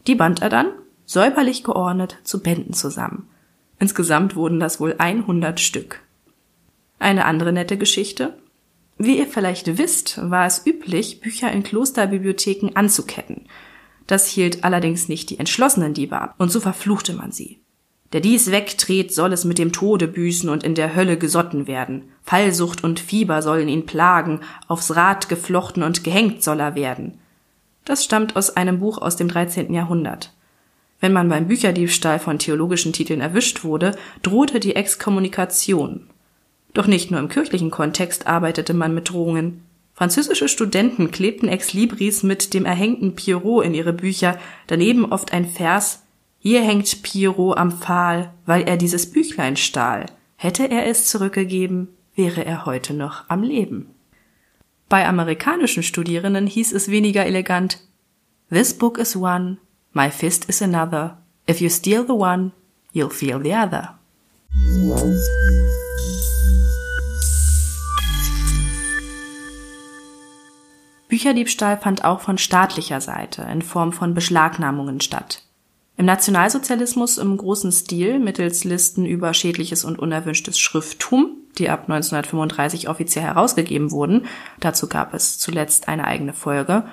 Die 0.07 0.15
band 0.15 0.41
er 0.41 0.49
dann, 0.49 0.67
säuberlich 1.05 1.63
geordnet, 1.63 2.17
zu 2.23 2.41
Bänden 2.41 2.73
zusammen. 2.73 3.29
Insgesamt 3.79 4.35
wurden 4.35 4.59
das 4.59 4.79
wohl 4.79 4.95
100 4.97 5.59
Stück. 5.59 6.01
Eine 6.99 7.25
andere 7.25 7.53
nette 7.53 7.77
Geschichte. 7.77 8.33
Wie 8.97 9.17
ihr 9.17 9.27
vielleicht 9.27 9.77
wisst, 9.77 10.19
war 10.29 10.45
es 10.45 10.65
üblich, 10.65 11.21
Bücher 11.21 11.49
in 11.51 11.63
Klosterbibliotheken 11.63 12.71
anzuketten. 12.73 13.45
Das 14.09 14.25
hielt 14.25 14.63
allerdings 14.63 15.07
nicht 15.07 15.29
die 15.29 15.37
entschlossenen 15.37 15.93
Diebe 15.93 16.19
ab, 16.19 16.33
und 16.39 16.51
so 16.51 16.59
verfluchte 16.59 17.13
man 17.13 17.31
sie. 17.31 17.59
Der 18.11 18.21
dies 18.21 18.49
wegtret, 18.49 19.13
soll 19.13 19.31
es 19.33 19.45
mit 19.45 19.59
dem 19.59 19.71
Tode 19.71 20.07
büßen 20.07 20.49
und 20.49 20.63
in 20.63 20.73
der 20.73 20.95
Hölle 20.95 21.15
gesotten 21.15 21.67
werden. 21.67 22.05
Fallsucht 22.23 22.83
und 22.83 22.99
Fieber 22.99 23.43
sollen 23.43 23.69
ihn 23.69 23.85
plagen, 23.85 24.39
aufs 24.67 24.95
Rad 24.95 25.29
geflochten 25.29 25.83
und 25.83 26.03
gehängt 26.03 26.43
soll 26.43 26.59
er 26.59 26.73
werden. 26.73 27.19
Das 27.85 28.03
stammt 28.03 28.35
aus 28.35 28.57
einem 28.57 28.79
Buch 28.79 28.97
aus 28.97 29.15
dem 29.15 29.27
13. 29.27 29.71
Jahrhundert. 29.75 30.33
Wenn 30.99 31.13
man 31.13 31.29
beim 31.29 31.47
Bücherdiebstahl 31.47 32.17
von 32.17 32.39
theologischen 32.39 32.93
Titeln 32.93 33.21
erwischt 33.21 33.63
wurde, 33.63 33.95
drohte 34.23 34.59
die 34.59 34.75
Exkommunikation. 34.75 36.07
Doch 36.73 36.87
nicht 36.87 37.11
nur 37.11 37.19
im 37.19 37.29
kirchlichen 37.29 37.69
Kontext 37.69 38.25
arbeitete 38.25 38.73
man 38.73 38.95
mit 38.95 39.11
Drohungen. 39.11 39.61
Französische 39.99 40.47
Studenten 40.47 41.11
klebten 41.11 41.49
Ex 41.49 41.73
Libris 41.73 42.23
mit 42.23 42.53
dem 42.53 42.63
erhängten 42.63 43.15
Pierrot 43.15 43.65
in 43.65 43.73
ihre 43.73 43.91
Bücher, 43.91 44.39
daneben 44.67 45.03
oft 45.11 45.33
ein 45.33 45.45
Vers 45.45 46.03
Hier 46.37 46.61
hängt 46.61 47.03
Pierrot 47.03 47.57
am 47.57 47.73
Pfahl, 47.73 48.33
weil 48.45 48.61
er 48.61 48.77
dieses 48.77 49.11
Büchlein 49.11 49.57
stahl. 49.57 50.05
Hätte 50.37 50.71
er 50.71 50.87
es 50.87 51.03
zurückgegeben, 51.07 51.89
wäre 52.15 52.45
er 52.45 52.65
heute 52.65 52.93
noch 52.93 53.29
am 53.29 53.43
Leben. 53.43 53.89
Bei 54.87 55.05
amerikanischen 55.05 55.83
Studierenden 55.83 56.47
hieß 56.47 56.71
es 56.71 56.89
weniger 56.89 57.25
elegant 57.25 57.81
This 58.49 58.73
book 58.73 58.99
is 58.99 59.17
one, 59.17 59.57
my 59.91 60.09
fist 60.09 60.45
is 60.45 60.61
another. 60.61 61.17
If 61.45 61.59
you 61.59 61.69
steal 61.69 62.05
the 62.05 62.13
one, 62.13 62.53
you'll 62.93 63.09
feel 63.09 63.41
the 63.43 63.53
other. 63.53 63.99
Bücherdiebstahl 71.09 71.77
fand 71.77 72.05
auch 72.05 72.21
von 72.21 72.37
staatlicher 72.37 73.01
Seite 73.01 73.41
in 73.51 73.61
Form 73.61 73.91
von 73.91 74.13
Beschlagnahmungen 74.13 75.01
statt. 75.01 75.43
Im 75.97 76.05
Nationalsozialismus 76.05 77.17
im 77.17 77.35
großen 77.35 77.73
Stil 77.73 78.19
mittels 78.19 78.63
Listen 78.63 79.05
über 79.05 79.33
schädliches 79.33 79.83
und 79.83 79.99
unerwünschtes 79.99 80.57
Schrifttum, 80.57 81.35
die 81.57 81.69
ab 81.69 81.89
1935 81.89 82.87
offiziell 82.87 83.25
herausgegeben 83.25 83.91
wurden, 83.91 84.27
dazu 84.61 84.87
gab 84.87 85.13
es 85.13 85.39
zuletzt 85.39 85.89
eine 85.89 86.05
eigene 86.05 86.31
Folge, 86.31 86.85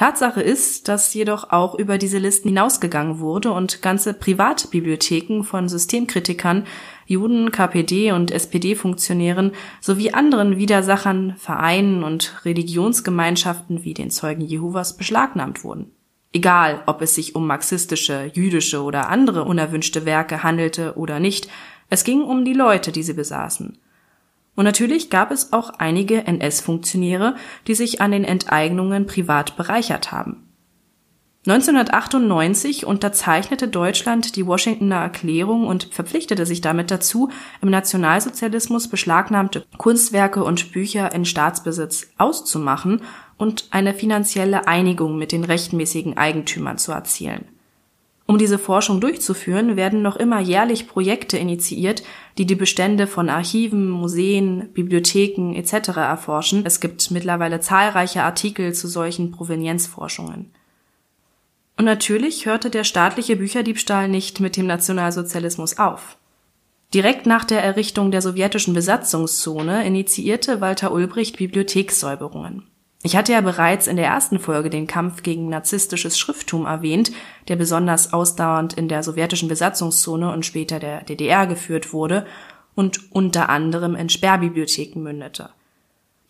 Tatsache 0.00 0.40
ist, 0.40 0.88
dass 0.88 1.12
jedoch 1.12 1.50
auch 1.50 1.74
über 1.74 1.98
diese 1.98 2.16
Listen 2.16 2.48
hinausgegangen 2.48 3.18
wurde 3.18 3.52
und 3.52 3.82
ganze 3.82 4.14
Privatbibliotheken 4.14 5.42
von 5.42 5.68
Systemkritikern, 5.68 6.66
Juden, 7.04 7.50
KPD 7.50 8.12
und 8.12 8.30
SPD-Funktionären 8.30 9.52
sowie 9.82 10.12
anderen 10.12 10.56
Widersachern, 10.56 11.34
Vereinen 11.36 12.02
und 12.02 12.46
Religionsgemeinschaften 12.46 13.84
wie 13.84 13.92
den 13.92 14.08
Zeugen 14.08 14.40
Jehovas 14.40 14.96
beschlagnahmt 14.96 15.64
wurden. 15.64 15.90
Egal, 16.32 16.82
ob 16.86 17.02
es 17.02 17.14
sich 17.14 17.34
um 17.34 17.46
marxistische, 17.46 18.30
jüdische 18.32 18.82
oder 18.82 19.10
andere 19.10 19.44
unerwünschte 19.44 20.06
Werke 20.06 20.42
handelte 20.42 20.96
oder 20.96 21.20
nicht, 21.20 21.50
es 21.90 22.04
ging 22.04 22.22
um 22.22 22.46
die 22.46 22.54
Leute, 22.54 22.90
die 22.90 23.02
sie 23.02 23.12
besaßen. 23.12 23.76
Und 24.60 24.66
natürlich 24.66 25.08
gab 25.08 25.30
es 25.30 25.54
auch 25.54 25.70
einige 25.78 26.26
NS-Funktionäre, 26.26 27.34
die 27.66 27.74
sich 27.74 28.02
an 28.02 28.10
den 28.10 28.24
Enteignungen 28.24 29.06
privat 29.06 29.56
bereichert 29.56 30.12
haben. 30.12 30.50
1998 31.46 32.84
unterzeichnete 32.84 33.68
Deutschland 33.68 34.36
die 34.36 34.46
Washingtoner 34.46 34.96
Erklärung 34.96 35.66
und 35.66 35.84
verpflichtete 35.84 36.44
sich 36.44 36.60
damit 36.60 36.90
dazu, 36.90 37.30
im 37.62 37.70
Nationalsozialismus 37.70 38.88
beschlagnahmte 38.88 39.64
Kunstwerke 39.78 40.44
und 40.44 40.72
Bücher 40.72 41.10
in 41.14 41.24
Staatsbesitz 41.24 42.08
auszumachen 42.18 43.00
und 43.38 43.68
eine 43.70 43.94
finanzielle 43.94 44.68
Einigung 44.68 45.16
mit 45.16 45.32
den 45.32 45.44
rechtmäßigen 45.44 46.18
Eigentümern 46.18 46.76
zu 46.76 46.92
erzielen. 46.92 47.46
Um 48.30 48.38
diese 48.38 48.60
Forschung 48.60 49.00
durchzuführen, 49.00 49.74
werden 49.74 50.02
noch 50.02 50.14
immer 50.14 50.38
jährlich 50.38 50.86
Projekte 50.86 51.36
initiiert, 51.36 52.04
die 52.38 52.46
die 52.46 52.54
Bestände 52.54 53.08
von 53.08 53.28
Archiven, 53.28 53.90
Museen, 53.90 54.68
Bibliotheken 54.72 55.52
etc. 55.56 55.88
erforschen. 55.96 56.62
Es 56.64 56.78
gibt 56.78 57.10
mittlerweile 57.10 57.58
zahlreiche 57.58 58.22
Artikel 58.22 58.72
zu 58.72 58.86
solchen 58.86 59.32
Provenienzforschungen. 59.32 60.52
Und 61.76 61.84
natürlich 61.86 62.46
hörte 62.46 62.70
der 62.70 62.84
staatliche 62.84 63.34
Bücherdiebstahl 63.34 64.06
nicht 64.06 64.38
mit 64.38 64.56
dem 64.56 64.68
Nationalsozialismus 64.68 65.80
auf. 65.80 66.16
Direkt 66.94 67.26
nach 67.26 67.44
der 67.44 67.64
Errichtung 67.64 68.12
der 68.12 68.22
sowjetischen 68.22 68.74
Besatzungszone 68.74 69.84
initiierte 69.84 70.60
Walter 70.60 70.92
Ulbricht 70.92 71.36
Bibliothekssäuberungen. 71.38 72.62
Ich 73.02 73.16
hatte 73.16 73.32
ja 73.32 73.40
bereits 73.40 73.86
in 73.86 73.96
der 73.96 74.06
ersten 74.06 74.38
Folge 74.38 74.68
den 74.68 74.86
Kampf 74.86 75.22
gegen 75.22 75.48
narzisstisches 75.48 76.18
Schrifttum 76.18 76.66
erwähnt, 76.66 77.12
der 77.48 77.56
besonders 77.56 78.12
ausdauernd 78.12 78.74
in 78.74 78.88
der 78.88 79.02
sowjetischen 79.02 79.48
Besatzungszone 79.48 80.30
und 80.30 80.44
später 80.44 80.78
der 80.78 81.02
DDR 81.02 81.46
geführt 81.46 81.94
wurde 81.94 82.26
und 82.74 83.10
unter 83.12 83.48
anderem 83.48 83.94
in 83.94 84.10
Sperrbibliotheken 84.10 85.00
mündete. 85.00 85.50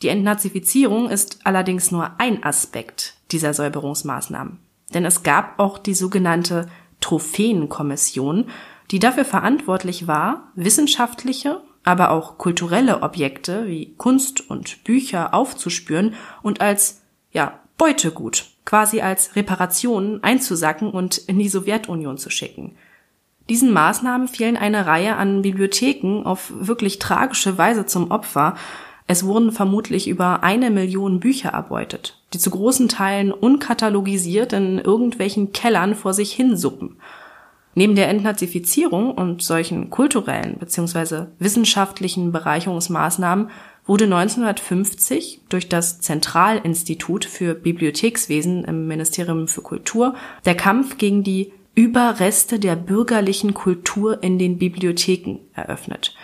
Die 0.02 0.08
Entnazifizierung 0.08 1.10
ist 1.10 1.40
allerdings 1.44 1.90
nur 1.90 2.12
ein 2.18 2.42
Aspekt 2.44 3.14
dieser 3.32 3.52
Säuberungsmaßnahmen. 3.52 4.58
Denn 4.94 5.04
es 5.04 5.22
gab 5.22 5.58
auch 5.58 5.76
die 5.76 5.94
sogenannte 5.94 6.68
Trophäenkommission, 7.00 8.46
die 8.90 8.98
dafür 8.98 9.24
verantwortlich 9.24 10.06
war, 10.06 10.52
wissenschaftliche 10.54 11.60
aber 11.84 12.10
auch 12.10 12.38
kulturelle 12.38 13.02
Objekte 13.02 13.66
wie 13.66 13.94
Kunst 13.96 14.48
und 14.50 14.84
Bücher 14.84 15.34
aufzuspüren 15.34 16.14
und 16.42 16.60
als 16.60 17.02
ja, 17.32 17.60
Beutegut, 17.78 18.46
quasi 18.64 19.00
als 19.00 19.36
Reparation 19.36 20.22
einzusacken 20.22 20.90
und 20.90 21.16
in 21.16 21.38
die 21.38 21.48
Sowjetunion 21.48 22.18
zu 22.18 22.30
schicken. 22.30 22.76
Diesen 23.48 23.72
Maßnahmen 23.72 24.28
fielen 24.28 24.56
eine 24.56 24.86
Reihe 24.86 25.16
an 25.16 25.42
Bibliotheken 25.42 26.22
auf 26.24 26.52
wirklich 26.54 26.98
tragische 26.98 27.58
Weise 27.58 27.86
zum 27.86 28.10
Opfer. 28.10 28.54
Es 29.06 29.24
wurden 29.24 29.50
vermutlich 29.50 30.06
über 30.06 30.44
eine 30.44 30.70
Million 30.70 31.18
Bücher 31.18 31.50
erbeutet, 31.50 32.22
die 32.32 32.38
zu 32.38 32.50
großen 32.50 32.88
Teilen 32.88 33.32
unkatalogisiert 33.32 34.52
in 34.52 34.78
irgendwelchen 34.78 35.52
Kellern 35.52 35.96
vor 35.96 36.14
sich 36.14 36.32
hinsuppen. 36.32 36.96
Neben 37.74 37.94
der 37.94 38.08
Entnazifizierung 38.08 39.12
und 39.12 39.42
solchen 39.42 39.90
kulturellen 39.90 40.56
bzw. 40.58 41.26
wissenschaftlichen 41.38 42.32
Bereicherungsmaßnahmen 42.32 43.50
wurde 43.86 44.04
1950 44.04 45.42
durch 45.48 45.68
das 45.68 46.00
Zentralinstitut 46.00 47.24
für 47.24 47.54
Bibliothekswesen 47.54 48.64
im 48.64 48.88
Ministerium 48.88 49.48
für 49.48 49.62
Kultur 49.62 50.14
der 50.44 50.56
Kampf 50.56 50.98
gegen 50.98 51.22
die 51.22 51.52
Überreste 51.74 52.58
der 52.58 52.76
bürgerlichen 52.76 53.54
Kultur 53.54 54.22
in 54.22 54.38
den 54.38 54.58
Bibliotheken 54.58 55.38
eröffnet. 55.54 56.14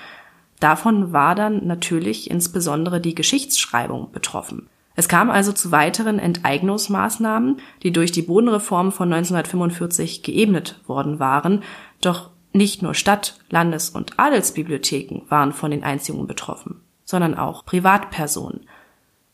Davon 0.60 1.12
war 1.12 1.34
dann 1.34 1.66
natürlich 1.66 2.30
insbesondere 2.30 3.00
die 3.00 3.14
Geschichtsschreibung 3.14 4.10
betroffen. 4.10 4.68
Es 4.96 5.08
kam 5.08 5.30
also 5.30 5.52
zu 5.52 5.70
weiteren 5.70 6.18
Enteignungsmaßnahmen, 6.18 7.60
die 7.82 7.92
durch 7.92 8.12
die 8.12 8.22
Bodenreform 8.22 8.92
von 8.92 9.12
1945 9.12 10.22
geebnet 10.22 10.80
worden 10.86 11.20
waren, 11.20 11.62
doch 12.00 12.30
nicht 12.52 12.82
nur 12.82 12.94
Stadt-, 12.94 13.38
Landes- 13.50 13.90
und 13.90 14.18
Adelsbibliotheken 14.18 15.22
waren 15.28 15.52
von 15.52 15.70
den 15.70 15.84
Einziehungen 15.84 16.26
betroffen, 16.26 16.80
sondern 17.04 17.34
auch 17.34 17.66
Privatpersonen. 17.66 18.60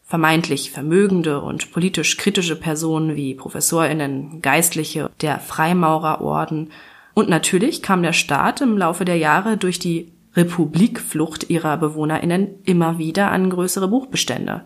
Vermeintlich 0.02 0.72
vermögende 0.72 1.40
und 1.40 1.72
politisch 1.72 2.16
kritische 2.16 2.56
Personen 2.56 3.14
wie 3.14 3.34
Professorinnen, 3.34 4.42
Geistliche, 4.42 5.10
der 5.20 5.38
Freimaurerorden 5.38 6.70
und 7.14 7.28
natürlich 7.28 7.82
kam 7.82 8.02
der 8.02 8.12
Staat 8.12 8.60
im 8.60 8.76
Laufe 8.76 9.04
der 9.04 9.16
Jahre 9.16 9.56
durch 9.56 9.78
die 9.78 10.12
Republikflucht 10.34 11.50
ihrer 11.50 11.76
Bewohnerinnen 11.76 12.62
immer 12.64 12.98
wieder 12.98 13.30
an 13.30 13.50
größere 13.50 13.88
Buchbestände. 13.88 14.64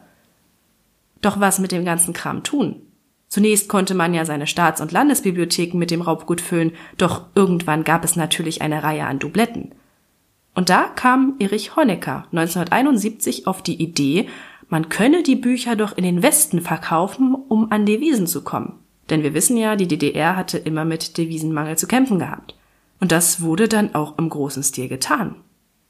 Doch 1.20 1.40
was 1.40 1.58
mit 1.58 1.72
dem 1.72 1.84
ganzen 1.84 2.12
Kram 2.12 2.42
tun? 2.42 2.82
Zunächst 3.28 3.68
konnte 3.68 3.94
man 3.94 4.14
ja 4.14 4.24
seine 4.24 4.46
Staats- 4.46 4.80
und 4.80 4.92
Landesbibliotheken 4.92 5.78
mit 5.78 5.90
dem 5.90 6.00
Raubgut 6.00 6.40
füllen, 6.40 6.72
doch 6.96 7.24
irgendwann 7.34 7.84
gab 7.84 8.04
es 8.04 8.16
natürlich 8.16 8.62
eine 8.62 8.82
Reihe 8.82 9.06
an 9.06 9.18
Dubletten. 9.18 9.74
Und 10.54 10.70
da 10.70 10.84
kam 10.84 11.34
Erich 11.38 11.76
Honecker 11.76 12.26
1971 12.32 13.46
auf 13.46 13.62
die 13.62 13.82
Idee, 13.82 14.28
man 14.68 14.88
könne 14.88 15.22
die 15.22 15.36
Bücher 15.36 15.76
doch 15.76 15.96
in 15.96 16.02
den 16.02 16.22
Westen 16.22 16.60
verkaufen, 16.60 17.34
um 17.34 17.70
an 17.70 17.86
Devisen 17.86 18.26
zu 18.26 18.42
kommen. 18.42 18.80
Denn 19.10 19.22
wir 19.22 19.34
wissen 19.34 19.56
ja, 19.56 19.76
die 19.76 19.86
DDR 19.86 20.34
hatte 20.34 20.58
immer 20.58 20.84
mit 20.84 21.18
Devisenmangel 21.18 21.76
zu 21.76 21.86
kämpfen 21.86 22.18
gehabt. 22.18 22.56
Und 22.98 23.12
das 23.12 23.42
wurde 23.42 23.68
dann 23.68 23.94
auch 23.94 24.18
im 24.18 24.28
großen 24.28 24.62
Stil 24.64 24.88
getan. 24.88 25.36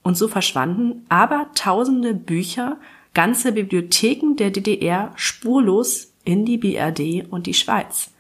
Und 0.03 0.17
so 0.17 0.29
verschwanden 0.29 1.07
aber 1.09 1.47
tausende 1.55 2.13
Bücher 2.13 2.77
ganze 3.17 3.53
Bibliotheken 3.53 4.37
der 4.37 4.51
DDR 4.51 5.11
spurlos 5.17 6.13
in 6.25 6.45
die 6.45 6.59
BRD 6.59 7.27
und 7.31 7.47
die 7.47 7.55
Schweiz. 7.55 8.11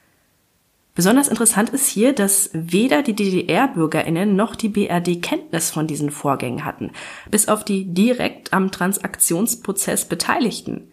Besonders 0.95 1.29
interessant 1.29 1.69
ist 1.69 1.87
hier, 1.87 2.15
dass 2.15 2.49
weder 2.55 3.03
die 3.03 3.13
DDR-Bürgerinnen 3.15 4.35
noch 4.35 4.57
die 4.57 4.71
BRD 4.71 5.21
Kenntnis 5.21 5.71
von 5.71 5.87
diesen 5.87 6.11
Vorgängen 6.11 6.65
hatten, 6.65 6.93
bis 7.31 7.47
auf 7.49 7.63
die 7.63 7.93
direkt 7.93 8.55
am 8.55 8.71
Transaktionsprozess 8.71 10.07
Beteiligten. 10.07 10.91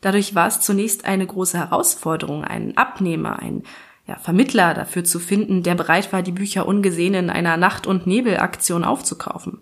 Dadurch 0.00 0.34
war 0.34 0.48
es 0.48 0.58
zunächst 0.58 1.04
eine 1.04 1.24
große 1.24 1.56
Herausforderung, 1.56 2.42
einen 2.42 2.76
Abnehmer, 2.76 3.38
einen 3.38 3.62
ja, 4.08 4.16
Vermittler 4.16 4.74
dafür 4.74 5.04
zu 5.04 5.20
finden, 5.20 5.62
der 5.62 5.76
bereit 5.76 6.12
war, 6.12 6.22
die 6.24 6.32
Bücher 6.32 6.66
ungesehen 6.66 7.14
in 7.14 7.30
einer 7.30 7.56
Nacht- 7.56 7.86
und 7.86 8.08
Nebelaktion 8.08 8.82
aufzukaufen. 8.82 9.60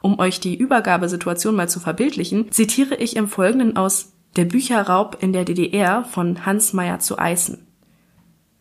Um 0.00 0.18
euch 0.18 0.40
die 0.40 0.56
Übergabesituation 0.56 1.56
mal 1.56 1.68
zu 1.68 1.80
verbildlichen, 1.80 2.50
zitiere 2.52 2.96
ich 2.96 3.16
im 3.16 3.28
Folgenden 3.28 3.76
aus 3.76 4.12
Der 4.36 4.44
Bücherraub 4.44 5.18
in 5.20 5.32
der 5.32 5.44
DDR 5.44 6.04
von 6.04 6.44
Hans 6.46 6.72
Meyer 6.72 6.98
zu 6.98 7.18
Eisen. 7.18 7.66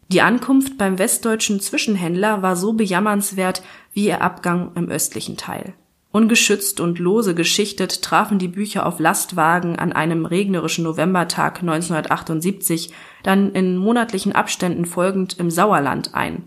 Die 0.07 0.21
Ankunft 0.21 0.77
beim 0.77 0.99
westdeutschen 0.99 1.59
Zwischenhändler 1.59 2.41
war 2.41 2.55
so 2.55 2.73
bejammernswert 2.73 3.63
wie 3.93 4.05
ihr 4.05 4.21
Abgang 4.21 4.71
im 4.75 4.89
östlichen 4.89 5.35
Teil. 5.35 5.73
Ungeschützt 6.15 6.79
und 6.79 6.97
lose 6.99 7.35
geschichtet 7.35 8.01
trafen 8.01 8.39
die 8.39 8.47
Bücher 8.47 8.85
auf 8.85 8.99
Lastwagen 8.99 9.77
an 9.77 9.91
einem 9.91 10.25
regnerischen 10.25 10.85
Novembertag 10.85 11.59
1978, 11.59 12.93
dann 13.23 13.51
in 13.51 13.75
monatlichen 13.75 14.31
Abständen 14.31 14.85
folgend 14.85 15.37
im 15.39 15.51
Sauerland 15.51 16.13
ein. 16.13 16.43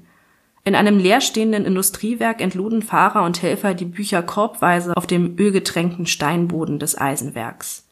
In 0.69 0.75
einem 0.75 0.99
leerstehenden 0.99 1.65
Industriewerk 1.65 2.43
entluden 2.43 2.83
Fahrer 2.83 3.25
und 3.25 3.41
Helfer 3.41 3.73
die 3.73 3.87
Bücher 3.87 4.23
korbweise 4.23 4.95
auf 4.95 5.07
dem 5.07 5.39
ölgetränkten 5.39 6.05
Steinboden 6.05 6.79
des 6.79 6.99
Eisenwerks. 6.99 7.89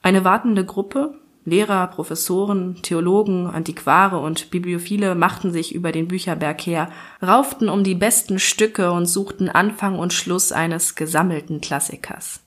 Eine 0.00 0.22
wartende 0.22 0.64
Gruppe, 0.64 1.18
Lehrer, 1.44 1.88
Professoren, 1.88 2.76
Theologen, 2.82 3.48
Antiquare 3.48 4.20
und 4.20 4.52
Bibliophile 4.52 5.16
machten 5.16 5.50
sich 5.50 5.74
über 5.74 5.90
den 5.90 6.06
Bücherberg 6.06 6.60
her, 6.60 6.92
rauften 7.20 7.68
um 7.68 7.82
die 7.82 7.96
besten 7.96 8.38
Stücke 8.38 8.92
und 8.92 9.06
suchten 9.06 9.48
Anfang 9.48 9.98
und 9.98 10.12
Schluss 10.12 10.52
eines 10.52 10.94
gesammelten 10.94 11.60
Klassikers. 11.60 12.42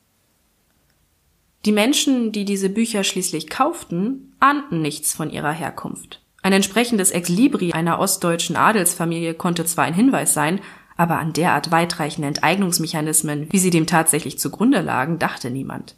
Die 1.65 1.73
Menschen, 1.73 2.31
die 2.31 2.45
diese 2.45 2.69
Bücher 2.69 3.03
schließlich 3.03 3.49
kauften, 3.49 4.33
ahnten 4.39 4.81
nichts 4.81 5.13
von 5.13 5.29
ihrer 5.29 5.51
Herkunft. 5.51 6.22
Ein 6.43 6.53
entsprechendes 6.53 7.11
Exlibri 7.11 7.71
einer 7.71 7.99
ostdeutschen 7.99 8.57
Adelsfamilie 8.57 9.33
konnte 9.33 9.63
zwar 9.63 9.85
ein 9.85 9.93
Hinweis 9.93 10.33
sein, 10.33 10.59
aber 10.97 11.17
an 11.17 11.33
derart 11.33 11.71
weitreichende 11.71 12.27
Enteignungsmechanismen, 12.27 13.47
wie 13.49 13.57
sie 13.59 13.69
dem 13.69 13.87
tatsächlich 13.87 14.37
zugrunde 14.37 14.81
lagen, 14.81 15.19
dachte 15.19 15.49
niemand. 15.49 15.95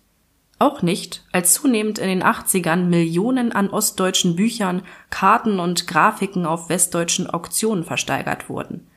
Auch 0.60 0.84
nicht, 0.84 1.26
als 1.34 1.54
zunehmend 1.54 2.00
in 2.00 2.08
den 2.08 2.24
80ern 2.24 2.86
Millionen 2.86 3.52
an 3.52 3.70
ostdeutschen 3.70 4.36
Büchern, 4.36 4.84
Karten 5.10 5.60
und 5.60 5.88
Grafiken 5.88 6.46
auf 6.46 6.70
westdeutschen 6.70 7.28
Auktionen 7.28 7.84
versteigert 7.84 8.48
wurden. 8.48 8.88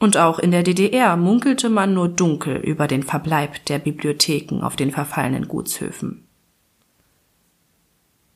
Und 0.00 0.16
auch 0.16 0.40
in 0.40 0.50
der 0.50 0.64
DDR 0.64 1.16
munkelte 1.16 1.68
man 1.68 1.94
nur 1.94 2.08
dunkel 2.08 2.56
über 2.56 2.88
den 2.88 3.04
Verbleib 3.04 3.64
der 3.66 3.78
Bibliotheken 3.78 4.62
auf 4.62 4.74
den 4.74 4.90
verfallenen 4.90 5.46
Gutshöfen. 5.46 6.26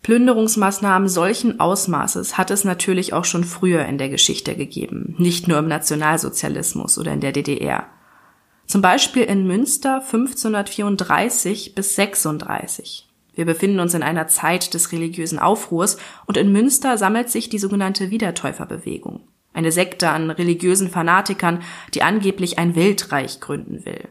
Plünderungsmaßnahmen 0.02 1.08
solchen 1.08 1.58
Ausmaßes 1.58 2.38
hat 2.38 2.50
es 2.50 2.64
natürlich 2.64 3.12
auch 3.12 3.24
schon 3.24 3.44
früher 3.44 3.84
in 3.86 3.98
der 3.98 4.08
Geschichte 4.08 4.54
gegeben, 4.54 5.14
nicht 5.18 5.48
nur 5.48 5.58
im 5.58 5.68
Nationalsozialismus 5.68 6.96
oder 6.98 7.12
in 7.12 7.20
der 7.20 7.32
DDR. 7.32 7.86
Zum 8.66 8.82
Beispiel 8.82 9.22
in 9.22 9.46
Münster 9.46 9.96
1534 9.96 11.74
bis 11.74 11.96
36. 11.96 13.08
Wir 13.34 13.44
befinden 13.44 13.80
uns 13.80 13.94
in 13.94 14.02
einer 14.02 14.28
Zeit 14.28 14.74
des 14.74 14.92
religiösen 14.92 15.38
Aufruhrs 15.38 15.98
und 16.26 16.36
in 16.36 16.52
Münster 16.52 16.96
sammelt 16.98 17.30
sich 17.30 17.48
die 17.48 17.58
sogenannte 17.58 18.10
Wiedertäuferbewegung. 18.10 19.28
Eine 19.52 19.72
Sekte 19.72 20.10
an 20.10 20.30
religiösen 20.30 20.90
Fanatikern, 20.90 21.62
die 21.94 22.02
angeblich 22.02 22.58
ein 22.58 22.74
Weltreich 22.74 23.40
gründen 23.40 23.84
will. 23.84 24.08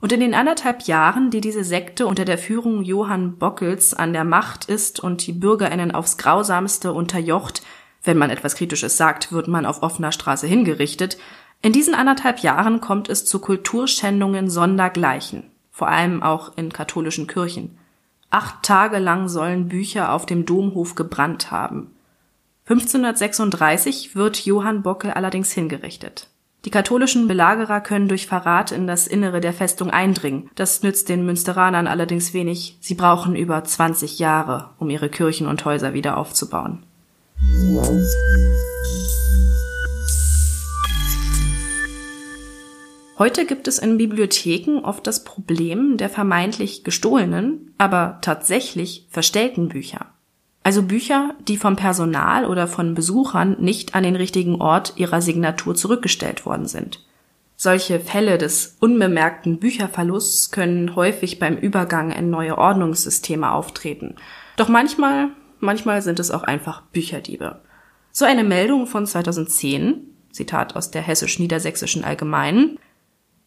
Und 0.00 0.12
in 0.12 0.20
den 0.20 0.34
anderthalb 0.34 0.82
Jahren, 0.82 1.30
die 1.30 1.40
diese 1.40 1.64
Sekte 1.64 2.06
unter 2.06 2.24
der 2.24 2.36
Führung 2.36 2.82
Johann 2.82 3.38
Bockels 3.38 3.94
an 3.94 4.12
der 4.12 4.24
Macht 4.24 4.66
ist 4.66 5.00
und 5.00 5.26
die 5.26 5.32
Bürgerinnen 5.32 5.90
aufs 5.90 6.18
grausamste 6.18 6.92
unterjocht, 6.92 7.62
wenn 8.04 8.18
man 8.18 8.30
etwas 8.30 8.54
Kritisches 8.54 8.96
sagt, 8.96 9.32
wird 9.32 9.48
man 9.48 9.66
auf 9.66 9.82
offener 9.82 10.12
Straße 10.12 10.46
hingerichtet, 10.46 11.18
in 11.62 11.72
diesen 11.72 11.94
anderthalb 11.94 12.40
Jahren 12.40 12.80
kommt 12.80 13.08
es 13.08 13.24
zu 13.24 13.40
Kulturschändungen 13.40 14.50
sondergleichen, 14.50 15.44
vor 15.70 15.88
allem 15.88 16.22
auch 16.22 16.56
in 16.56 16.72
katholischen 16.72 17.26
Kirchen. 17.26 17.78
Acht 18.30 18.62
Tage 18.62 18.98
lang 18.98 19.28
sollen 19.28 19.68
Bücher 19.68 20.12
auf 20.12 20.26
dem 20.26 20.44
Domhof 20.44 20.94
gebrannt 20.94 21.50
haben. 21.50 21.92
1536 22.68 24.14
wird 24.14 24.44
Johann 24.44 24.82
Bockel 24.82 25.12
allerdings 25.12 25.52
hingerichtet. 25.52 26.28
Die 26.66 26.70
katholischen 26.72 27.28
Belagerer 27.28 27.80
können 27.80 28.08
durch 28.08 28.26
Verrat 28.26 28.72
in 28.72 28.88
das 28.88 29.06
Innere 29.06 29.40
der 29.40 29.52
Festung 29.52 29.90
eindringen. 29.90 30.50
Das 30.56 30.82
nützt 30.82 31.08
den 31.08 31.24
Münsteranern 31.24 31.86
allerdings 31.86 32.34
wenig. 32.34 32.76
Sie 32.80 32.96
brauchen 32.96 33.36
über 33.36 33.62
20 33.62 34.18
Jahre, 34.18 34.70
um 34.80 34.90
ihre 34.90 35.08
Kirchen 35.08 35.46
und 35.46 35.64
Häuser 35.64 35.94
wieder 35.94 36.16
aufzubauen. 36.16 36.82
Heute 43.16 43.46
gibt 43.46 43.68
es 43.68 43.78
in 43.78 43.96
Bibliotheken 43.96 44.80
oft 44.82 45.06
das 45.06 45.22
Problem 45.22 45.98
der 45.98 46.08
vermeintlich 46.08 46.82
gestohlenen, 46.82 47.74
aber 47.78 48.18
tatsächlich 48.22 49.06
verstellten 49.08 49.68
Bücher. 49.68 50.06
Also 50.66 50.82
Bücher, 50.82 51.36
die 51.46 51.58
vom 51.58 51.76
Personal 51.76 52.44
oder 52.44 52.66
von 52.66 52.94
Besuchern 52.94 53.54
nicht 53.60 53.94
an 53.94 54.02
den 54.02 54.16
richtigen 54.16 54.60
Ort 54.60 54.94
ihrer 54.96 55.22
Signatur 55.22 55.76
zurückgestellt 55.76 56.44
worden 56.44 56.66
sind. 56.66 57.06
Solche 57.54 58.00
Fälle 58.00 58.36
des 58.36 58.76
unbemerkten 58.80 59.60
Bücherverlusts 59.60 60.50
können 60.50 60.96
häufig 60.96 61.38
beim 61.38 61.56
Übergang 61.56 62.10
in 62.10 62.30
neue 62.30 62.58
Ordnungssysteme 62.58 63.52
auftreten. 63.52 64.16
Doch 64.56 64.66
manchmal, 64.66 65.28
manchmal 65.60 66.02
sind 66.02 66.18
es 66.18 66.32
auch 66.32 66.42
einfach 66.42 66.82
Bücherdiebe. 66.82 67.60
So 68.10 68.24
eine 68.24 68.42
Meldung 68.42 68.88
von 68.88 69.06
2010, 69.06 70.00
Zitat 70.32 70.74
aus 70.74 70.90
der 70.90 71.02
hessisch-niedersächsischen 71.02 72.02
Allgemeinen, 72.02 72.80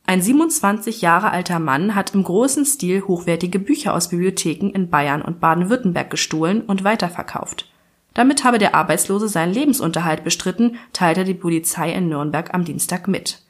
ein 0.09 0.23
27 0.23 1.03
Jahre 1.03 1.29
alter 1.29 1.59
Mann 1.59 1.93
hat 1.93 2.15
im 2.15 2.23
großen 2.23 2.65
Stil 2.65 3.03
hochwertige 3.03 3.59
Bücher 3.59 3.93
aus 3.93 4.09
Bibliotheken 4.09 4.71
in 4.73 4.89
Bayern 4.89 5.21
und 5.21 5.39
Baden-Württemberg 5.39 6.09
gestohlen 6.09 6.61
und 6.61 6.83
weiterverkauft. 6.83 7.71
Damit 8.15 8.43
habe 8.43 8.57
der 8.57 8.73
Arbeitslose 8.73 9.27
seinen 9.27 9.53
Lebensunterhalt 9.53 10.23
bestritten, 10.23 10.77
teilte 10.93 11.25
die 11.25 11.35
Polizei 11.35 11.93
in 11.93 12.09
Nürnberg 12.09 12.55
am 12.55 12.65
Dienstag 12.65 13.07
mit. 13.07 13.43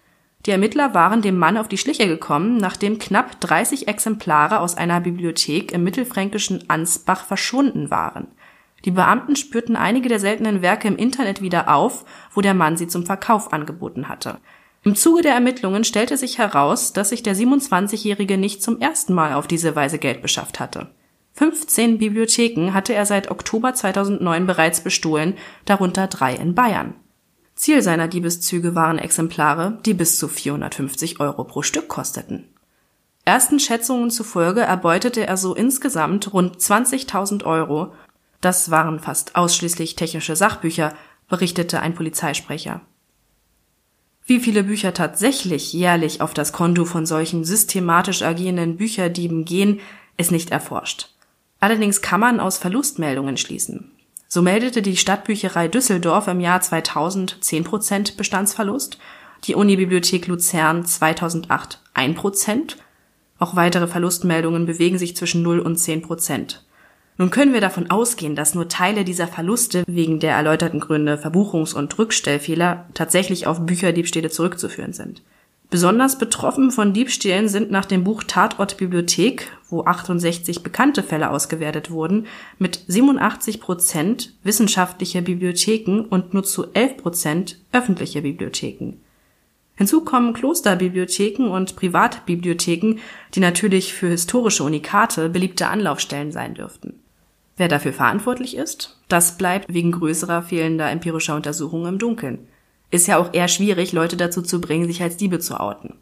Die 0.45 0.51
Ermittler 0.51 0.93
waren 0.93 1.21
dem 1.21 1.37
Mann 1.37 1.55
auf 1.55 1.69
die 1.69 1.77
Schliche 1.77 2.07
gekommen, 2.09 2.57
nachdem 2.57 2.99
knapp 2.99 3.39
30 3.39 3.87
Exemplare 3.87 4.59
aus 4.59 4.75
einer 4.75 4.99
Bibliothek 4.99 5.71
im 5.71 5.85
mittelfränkischen 5.85 6.69
Ansbach 6.69 7.23
verschwunden 7.23 7.89
waren. 7.89 8.27
Die 8.83 8.91
Beamten 8.91 9.37
spürten 9.37 9.77
einige 9.77 10.09
der 10.09 10.19
seltenen 10.19 10.61
Werke 10.61 10.89
im 10.89 10.97
Internet 10.97 11.41
wieder 11.41 11.73
auf, 11.73 12.03
wo 12.33 12.41
der 12.41 12.53
Mann 12.53 12.75
sie 12.75 12.87
zum 12.87 13.05
Verkauf 13.05 13.53
angeboten 13.53 14.09
hatte. 14.09 14.39
Im 14.83 14.95
Zuge 14.95 15.21
der 15.21 15.33
Ermittlungen 15.33 15.83
stellte 15.83 16.17
sich 16.17 16.37
heraus, 16.37 16.93
dass 16.93 17.09
sich 17.09 17.21
der 17.21 17.35
27-Jährige 17.35 18.37
nicht 18.37 18.63
zum 18.63 18.79
ersten 18.79 19.13
Mal 19.13 19.33
auf 19.33 19.47
diese 19.47 19.75
Weise 19.75 19.99
Geld 19.99 20.21
beschafft 20.21 20.59
hatte. 20.59 20.87
15 21.33 21.97
Bibliotheken 21.97 22.73
hatte 22.73 22.93
er 22.93 23.05
seit 23.05 23.29
Oktober 23.31 23.73
2009 23.73 24.45
bereits 24.45 24.81
bestohlen, 24.81 25.35
darunter 25.65 26.07
drei 26.07 26.33
in 26.35 26.55
Bayern. 26.55 26.95
Ziel 27.55 27.81
seiner 27.81 28.07
Diebeszüge 28.07 28.73
waren 28.73 28.99
Exemplare, 28.99 29.79
die 29.85 29.93
bis 29.93 30.17
zu 30.17 30.29
450 30.29 31.19
Euro 31.19 31.43
pro 31.43 31.61
Stück 31.61 31.89
kosteten. 31.89 32.45
Ersten 33.25 33.59
Schätzungen 33.59 34.11
zufolge 34.11 34.61
erbeutete 34.61 35.27
er 35.27 35.37
so 35.37 35.53
insgesamt 35.53 36.33
rund 36.33 36.57
20.000 36.57 37.43
Euro. 37.43 37.93
Das 38.41 38.71
waren 38.71 38.99
fast 38.99 39.35
ausschließlich 39.35 39.95
technische 39.95 40.37
Sachbücher, 40.37 40.93
berichtete 41.27 41.81
ein 41.81 41.95
Polizeisprecher. 41.95 42.81
Wie 44.29 44.39
viele 44.39 44.63
Bücher 44.63 44.93
tatsächlich 44.93 45.73
jährlich 45.73 46.21
auf 46.21 46.35
das 46.35 46.53
Konto 46.53 46.85
von 46.85 47.07
solchen 47.07 47.43
systematisch 47.43 48.21
agierenden 48.21 48.77
Bücherdieben 48.77 49.43
gehen, 49.43 49.79
ist 50.17 50.31
nicht 50.31 50.51
erforscht. 50.51 51.09
Allerdings 51.59 52.03
kann 52.03 52.19
man 52.19 52.39
aus 52.39 52.59
Verlustmeldungen 52.59 53.37
schließen. 53.37 53.89
So 54.27 54.43
meldete 54.43 54.83
die 54.83 54.97
Stadtbücherei 54.97 55.67
Düsseldorf 55.67 56.27
im 56.27 56.41
Jahr 56.41 56.61
2000 56.61 57.39
10% 57.41 58.17
Bestandsverlust, 58.17 58.99
die 59.45 59.55
Unibibliothek 59.55 60.27
Luzern 60.27 60.85
2008 60.85 61.79
1%, 61.95 62.75
auch 63.39 63.55
weitere 63.55 63.87
Verlustmeldungen 63.87 64.67
bewegen 64.67 64.99
sich 64.99 65.17
zwischen 65.17 65.41
0 65.41 65.59
und 65.59 65.77
10 65.77 66.03
Prozent. 66.03 66.63
Nun 67.19 67.31
können 67.31 67.51
wir 67.51 67.59
davon 67.59 67.91
ausgehen, 67.91 68.33
dass 68.33 68.55
nur 68.55 68.69
Teile 68.69 69.03
dieser 69.03 69.27
Verluste 69.27 69.83
wegen 69.87 70.21
der 70.21 70.35
erläuterten 70.35 70.79
Gründe 70.79 71.17
Verbuchungs- 71.17 71.75
und 71.75 71.99
Rückstellfehler 71.99 72.85
tatsächlich 72.93 73.45
auf 73.45 73.65
Bücherdiebstähle 73.65 74.29
zurückzuführen 74.29 74.93
sind. 74.93 75.21
Besonders 75.69 76.17
betroffen 76.17 76.71
von 76.71 76.93
Diebstählen 76.93 77.49
sind 77.49 77.71
nach 77.71 77.83
dem 77.83 78.05
Buch 78.05 78.23
Tatort 78.23 78.77
Bibliothek, 78.77 79.51
wo 79.69 79.83
68 79.83 80.63
bekannte 80.63 81.03
Fälle 81.03 81.29
ausgewertet 81.29 81.91
wurden, 81.91 82.25
mit 82.57 82.85
87 82.87 83.59
Prozent 83.59 84.33
wissenschaftliche 84.43 85.21
Bibliotheken 85.21 86.05
und 86.09 86.33
nur 86.33 86.45
zu 86.45 86.71
11 86.73 86.95
Prozent 86.95 87.59
öffentliche 87.73 88.21
Bibliotheken. 88.21 88.93
Hinzu 89.75 90.05
kommen 90.05 90.31
Klosterbibliotheken 90.31 91.49
und 91.49 91.75
Privatbibliotheken, 91.75 92.95
die 93.35 93.41
natürlich 93.41 93.93
für 93.93 94.07
historische 94.07 94.63
Unikate 94.63 95.27
beliebte 95.27 95.67
Anlaufstellen 95.67 96.31
sein 96.31 96.53
dürften. 96.53 96.98
Wer 97.59 97.67
dafür 97.67 97.91
verantwortlich 97.91 98.55
ist, 98.55 98.95
das 99.09 99.37
bleibt 99.37 99.73
wegen 99.73 99.91
größerer 99.91 100.43
fehlender 100.43 100.89
empirischer 100.89 101.35
Untersuchungen 101.35 101.87
im 101.87 101.99
Dunkeln. 101.99 102.47
Ist 102.89 103.05
ja 103.05 103.17
auch 103.17 103.33
eher 103.33 103.49
schwierig, 103.49 103.91
Leute 103.91 104.15
dazu 104.15 104.41
zu 104.41 104.61
bringen, 104.61 104.87
sich 104.87 105.03
als 105.03 105.17
Diebe 105.17 105.39
zu 105.39 105.59
outen. 105.59 105.95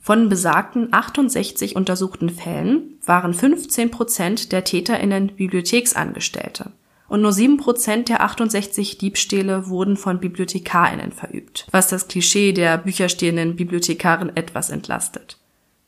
Von 0.00 0.28
besagten 0.28 0.88
68 0.92 1.76
untersuchten 1.76 2.28
Fällen 2.28 2.98
waren 3.06 3.32
15 3.32 3.90
Prozent 3.90 4.52
der 4.52 4.64
TäterInnen 4.64 5.28
Bibliotheksangestellte. 5.28 6.72
Und 7.08 7.22
nur 7.22 7.32
7 7.32 7.56
Prozent 7.56 8.10
der 8.10 8.20
68 8.22 8.98
Diebstähle 8.98 9.68
wurden 9.68 9.96
von 9.96 10.20
BibliothekarInnen 10.20 11.12
verübt, 11.12 11.68
was 11.70 11.88
das 11.88 12.06
Klischee 12.08 12.52
der 12.52 12.76
bücherstehenden 12.76 13.56
Bibliothekarin 13.56 14.36
etwas 14.36 14.68
entlastet. 14.68 15.38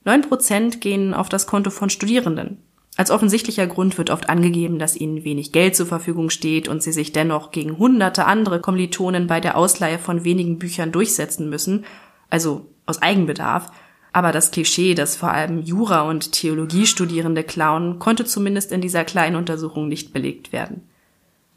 9 0.06 0.22
Prozent 0.22 0.80
gehen 0.80 1.12
auf 1.12 1.28
das 1.28 1.46
Konto 1.46 1.68
von 1.68 1.90
Studierenden, 1.90 2.62
als 2.96 3.10
offensichtlicher 3.10 3.66
Grund 3.66 3.98
wird 3.98 4.10
oft 4.10 4.28
angegeben, 4.28 4.78
dass 4.78 4.96
ihnen 4.96 5.24
wenig 5.24 5.50
Geld 5.50 5.74
zur 5.74 5.86
Verfügung 5.86 6.30
steht 6.30 6.68
und 6.68 6.82
sie 6.82 6.92
sich 6.92 7.10
dennoch 7.10 7.50
gegen 7.50 7.76
hunderte 7.78 8.26
andere 8.26 8.60
Kommilitonen 8.60 9.26
bei 9.26 9.40
der 9.40 9.56
Ausleihe 9.56 9.98
von 9.98 10.22
wenigen 10.22 10.58
Büchern 10.58 10.92
durchsetzen 10.92 11.50
müssen, 11.50 11.84
also 12.30 12.66
aus 12.86 13.02
Eigenbedarf. 13.02 13.72
Aber 14.12 14.30
das 14.30 14.52
Klischee, 14.52 14.94
dass 14.94 15.16
vor 15.16 15.32
allem 15.32 15.60
Jura- 15.60 16.08
und 16.08 16.30
Theologiestudierende 16.30 17.42
klauen, 17.42 17.98
konnte 17.98 18.24
zumindest 18.24 18.70
in 18.70 18.80
dieser 18.80 19.04
kleinen 19.04 19.34
Untersuchung 19.34 19.88
nicht 19.88 20.12
belegt 20.12 20.52
werden. 20.52 20.82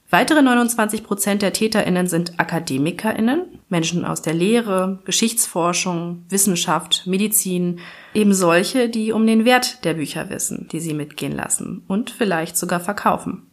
Weitere 0.10 0.42
29 0.42 1.04
Prozent 1.04 1.42
der 1.42 1.52
TäterInnen 1.52 2.08
sind 2.08 2.40
AkademikerInnen, 2.40 3.60
Menschen 3.68 4.06
aus 4.06 4.22
der 4.22 4.34
Lehre, 4.34 5.00
Geschichtsforschung, 5.04 6.24
Wissenschaft, 6.30 7.04
Medizin, 7.06 7.80
eben 8.14 8.34
solche, 8.34 8.88
die 8.88 9.12
um 9.12 9.28
den 9.28 9.44
Wert 9.44 9.84
der 9.84 9.96
Bücher 9.96 10.30
wissen, 10.30 10.70
die 10.72 10.80
sie 10.80 10.94
mitgehen 10.94 11.36
lassen 11.36 11.84
und 11.88 12.10
vielleicht 12.10 12.56
sogar 12.56 12.80
verkaufen. 12.80 13.48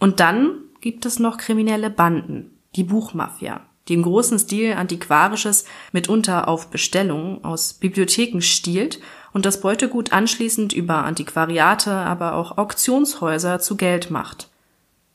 Und 0.00 0.18
dann 0.18 0.62
gibt 0.80 1.06
es 1.06 1.20
noch 1.20 1.36
kriminelle 1.36 1.90
Banden, 1.90 2.58
die 2.74 2.82
Buchmafia, 2.82 3.60
die 3.86 3.94
im 3.94 4.02
großen 4.02 4.40
Stil 4.40 4.72
Antiquarisches 4.72 5.64
mitunter 5.92 6.48
auf 6.48 6.70
Bestellung 6.70 7.44
aus 7.44 7.72
Bibliotheken 7.72 8.40
stiehlt 8.40 8.98
und 9.32 9.46
das 9.46 9.60
Beutegut 9.60 10.12
anschließend 10.12 10.72
über 10.72 11.04
Antiquariate, 11.04 11.92
aber 11.92 12.34
auch 12.34 12.58
Auktionshäuser 12.58 13.60
zu 13.60 13.76
Geld 13.76 14.10
macht. 14.10 14.48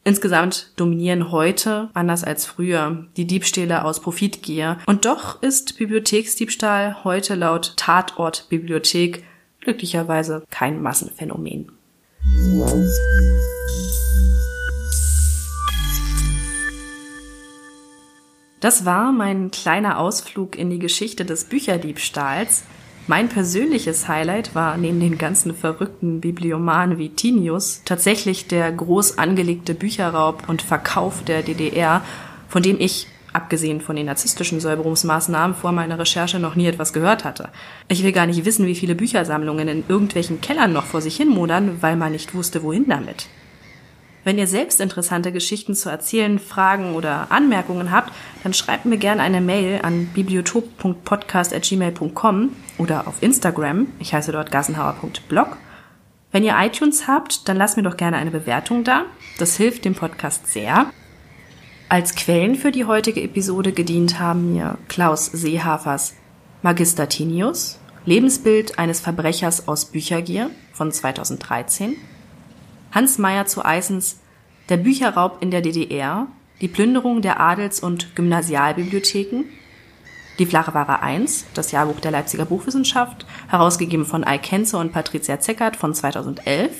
Insgesamt 0.09 0.71
dominieren 0.75 1.31
heute, 1.31 1.91
anders 1.93 2.23
als 2.23 2.47
früher, 2.47 3.05
die 3.15 3.27
Diebstähle 3.27 3.85
aus 3.85 3.99
Profitgier. 3.99 4.79
Und 4.87 5.05
doch 5.05 5.43
ist 5.43 5.77
Bibliotheksdiebstahl 5.77 7.03
heute 7.03 7.35
laut 7.35 7.75
Tatort 7.77 8.47
Bibliothek 8.49 9.23
glücklicherweise 9.61 10.43
kein 10.49 10.81
Massenphänomen. 10.81 11.71
Das 18.61 18.85
war 18.85 19.11
mein 19.11 19.51
kleiner 19.51 19.99
Ausflug 19.99 20.57
in 20.57 20.71
die 20.71 20.79
Geschichte 20.79 21.23
des 21.23 21.43
Bücherdiebstahls. 21.43 22.63
Mein 23.09 23.27
persönliches 23.27 24.07
Highlight 24.07 24.53
war 24.53 24.77
neben 24.77 24.99
den 24.99 25.17
ganzen 25.17 25.55
verrückten 25.55 26.21
Bibliomanen 26.21 26.99
wie 26.99 27.09
Tinius 27.09 27.81
tatsächlich 27.83 28.47
der 28.47 28.71
groß 28.71 29.17
angelegte 29.17 29.73
Bücherraub 29.73 30.47
und 30.47 30.61
Verkauf 30.61 31.23
der 31.23 31.41
DDR, 31.41 32.03
von 32.49 32.61
dem 32.61 32.79
ich 32.79 33.07
abgesehen 33.33 33.81
von 33.81 33.95
den 33.95 34.05
narzisstischen 34.05 34.59
Säuberungsmaßnahmen 34.59 35.55
vor 35.55 35.71
meiner 35.71 35.97
Recherche 35.97 36.37
noch 36.37 36.53
nie 36.53 36.67
etwas 36.67 36.93
gehört 36.93 37.23
hatte. 37.23 37.49
Ich 37.87 38.03
will 38.03 38.11
gar 38.11 38.27
nicht 38.27 38.45
wissen, 38.45 38.67
wie 38.67 38.75
viele 38.75 38.93
Büchersammlungen 38.93 39.67
in 39.67 39.83
irgendwelchen 39.87 40.39
Kellern 40.39 40.71
noch 40.71 40.85
vor 40.85 41.01
sich 41.01 41.17
hin 41.17 41.29
modern, 41.29 41.81
weil 41.81 41.95
man 41.95 42.11
nicht 42.11 42.35
wusste, 42.35 42.61
wohin 42.61 42.87
damit. 42.87 43.25
Wenn 44.29 44.37
ihr 44.37 44.45
selbst 44.45 44.79
interessante 44.79 45.31
Geschichten 45.31 45.73
zu 45.73 45.89
erzählen, 45.89 46.37
Fragen 46.37 46.93
oder 46.93 47.31
Anmerkungen 47.31 47.89
habt, 47.89 48.13
dann 48.43 48.53
schreibt 48.53 48.85
mir 48.85 48.99
gerne 48.99 49.23
eine 49.23 49.41
Mail 49.41 49.79
an 49.81 50.05
bibliotop.podcast.gmail.com 50.13 52.51
oder 52.77 53.07
auf 53.07 53.23
Instagram. 53.23 53.87
Ich 53.97 54.13
heiße 54.13 54.31
dort 54.31 54.51
gassenhauer.blog. 54.51 55.57
Wenn 56.31 56.43
ihr 56.43 56.53
iTunes 56.59 57.07
habt, 57.07 57.49
dann 57.49 57.57
lasst 57.57 57.75
mir 57.75 57.81
doch 57.81 57.97
gerne 57.97 58.17
eine 58.17 58.29
Bewertung 58.29 58.83
da. 58.83 59.05
Das 59.39 59.57
hilft 59.57 59.83
dem 59.83 59.95
Podcast 59.95 60.45
sehr. 60.45 60.91
Als 61.89 62.13
Quellen 62.13 62.53
für 62.53 62.69
die 62.69 62.85
heutige 62.85 63.23
Episode 63.23 63.71
gedient 63.71 64.19
haben 64.19 64.53
mir 64.53 64.77
Klaus 64.89 65.25
Seehafers 65.25 66.13
Magister 66.61 67.09
Tinius, 67.09 67.79
Lebensbild 68.05 68.77
eines 68.77 68.99
Verbrechers 68.99 69.67
aus 69.67 69.85
Büchergier 69.85 70.51
von 70.71 70.91
2013, 70.91 71.95
Hans 72.91 73.17
Meyer 73.17 73.45
zu 73.45 73.63
Eisens 73.63 74.19
Der 74.69 74.77
Bücherraub 74.77 75.41
in 75.41 75.51
der 75.51 75.61
DDR, 75.61 76.27
die 76.61 76.67
Plünderung 76.67 77.21
der 77.21 77.39
Adels- 77.39 77.79
und 77.79 78.15
Gymnasialbibliotheken, 78.15 79.45
die 80.39 80.45
flache 80.45 80.73
Ware 80.73 81.01
1, 81.01 81.45
das 81.53 81.71
Jahrbuch 81.71 81.99
der 81.99 82.11
Leipziger 82.11 82.45
Buchwissenschaft, 82.45 83.25
herausgegeben 83.47 84.05
von 84.05 84.23
Ai 84.23 84.37
Kenze 84.37 84.77
und 84.77 84.91
Patricia 84.91 85.39
Zeckert 85.39 85.75
von 85.75 85.93
2011, 85.93 86.71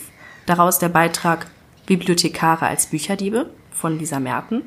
daraus 0.45 0.79
der 0.79 0.89
Beitrag 0.89 1.47
Bibliothekare 1.85 2.67
als 2.67 2.87
Bücherdiebe 2.87 3.49
von 3.71 3.99
Lisa 3.99 4.19
Merten, 4.19 4.63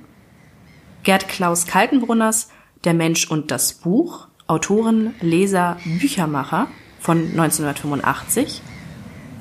Gerd 1.03 1.26
Klaus 1.28 1.66
Kaltenbrunners 1.66 2.51
Der 2.84 2.95
Mensch 2.95 3.30
und 3.30 3.51
das 3.51 3.74
Buch, 3.74 4.28
Autoren, 4.47 5.14
Leser, 5.20 5.76
Büchermacher 5.84 6.68
von 7.01 7.18
1985, 7.18 8.61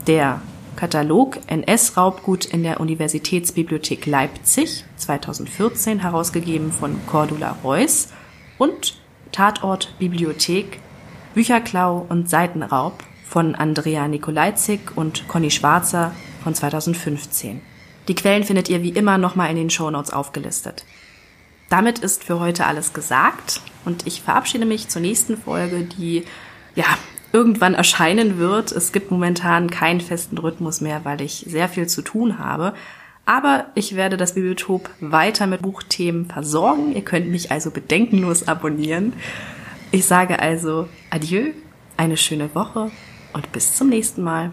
der 0.08 0.42
Katalog 0.76 1.40
NS-Raubgut 1.48 2.46
in 2.46 2.64
der 2.64 2.80
Universitätsbibliothek 2.80 4.06
Leipzig 4.06 4.86
2014 4.98 6.00
herausgegeben 6.00 6.72
von 6.72 7.00
Cordula 7.08 7.58
Reuss 7.64 8.10
und 8.58 9.00
Tatort 9.32 9.94
Bibliothek 10.00 10.80
Bücherklau 11.34 12.06
und 12.10 12.30
Seitenraub 12.30 13.04
von 13.28 13.56
Andrea 13.56 14.08
Nikolajczyk 14.08 14.92
und 14.96 15.28
Conny 15.28 15.52
Schwarzer 15.52 16.14
von 16.44 16.54
2015. 16.54 17.62
Die 18.08 18.16
Quellen 18.16 18.44
findet 18.44 18.68
ihr 18.68 18.84
wie 18.84 18.90
immer 18.90 19.18
nochmal 19.18 19.50
in 19.50 19.56
den 19.56 19.70
Shownotes 19.70 20.12
aufgelistet. 20.12 20.86
Damit 21.70 22.00
ist 22.00 22.26
für 22.26 22.40
heute 22.42 22.66
alles 22.66 22.92
gesagt 22.92 23.62
und 23.86 24.06
ich 24.06 24.22
verabschiede 24.22 24.66
mich 24.66 24.90
zur 24.90 25.02
nächsten 25.02 25.38
Folge, 25.38 25.84
die 25.84 26.26
ja 26.76 26.86
irgendwann 27.34 27.74
erscheinen 27.74 28.38
wird. 28.38 28.72
Es 28.72 28.92
gibt 28.92 29.12
momentan 29.12 29.70
keinen 29.70 30.02
festen 30.02 30.38
Rhythmus 30.38 30.82
mehr, 30.82 31.06
weil 31.06 31.22
ich 31.22 31.46
sehr 31.48 31.70
viel 31.70 31.88
zu 31.88 32.02
tun 32.02 32.40
habe. 32.40 32.74
Aber 33.26 33.68
ich 33.76 33.96
werde 33.96 34.18
das 34.18 34.34
Bibliotop 34.34 34.90
weiter 35.00 35.48
mit 35.48 35.62
Buchthemen 35.62 36.26
versorgen. 36.26 36.94
Ihr 36.94 37.04
könnt 37.04 37.30
mich 37.30 37.52
also 37.52 37.72
bedenkenlos 37.72 38.48
abonnieren. 38.48 39.14
Ich 39.92 40.06
sage 40.06 40.40
also 40.40 40.88
Adieu, 41.10 41.52
eine 41.98 42.18
schöne 42.18 42.54
Woche 42.56 42.92
und 43.34 43.52
bis 43.52 43.76
zum 43.76 43.90
nächsten 43.90 44.24
Mal. 44.24 44.52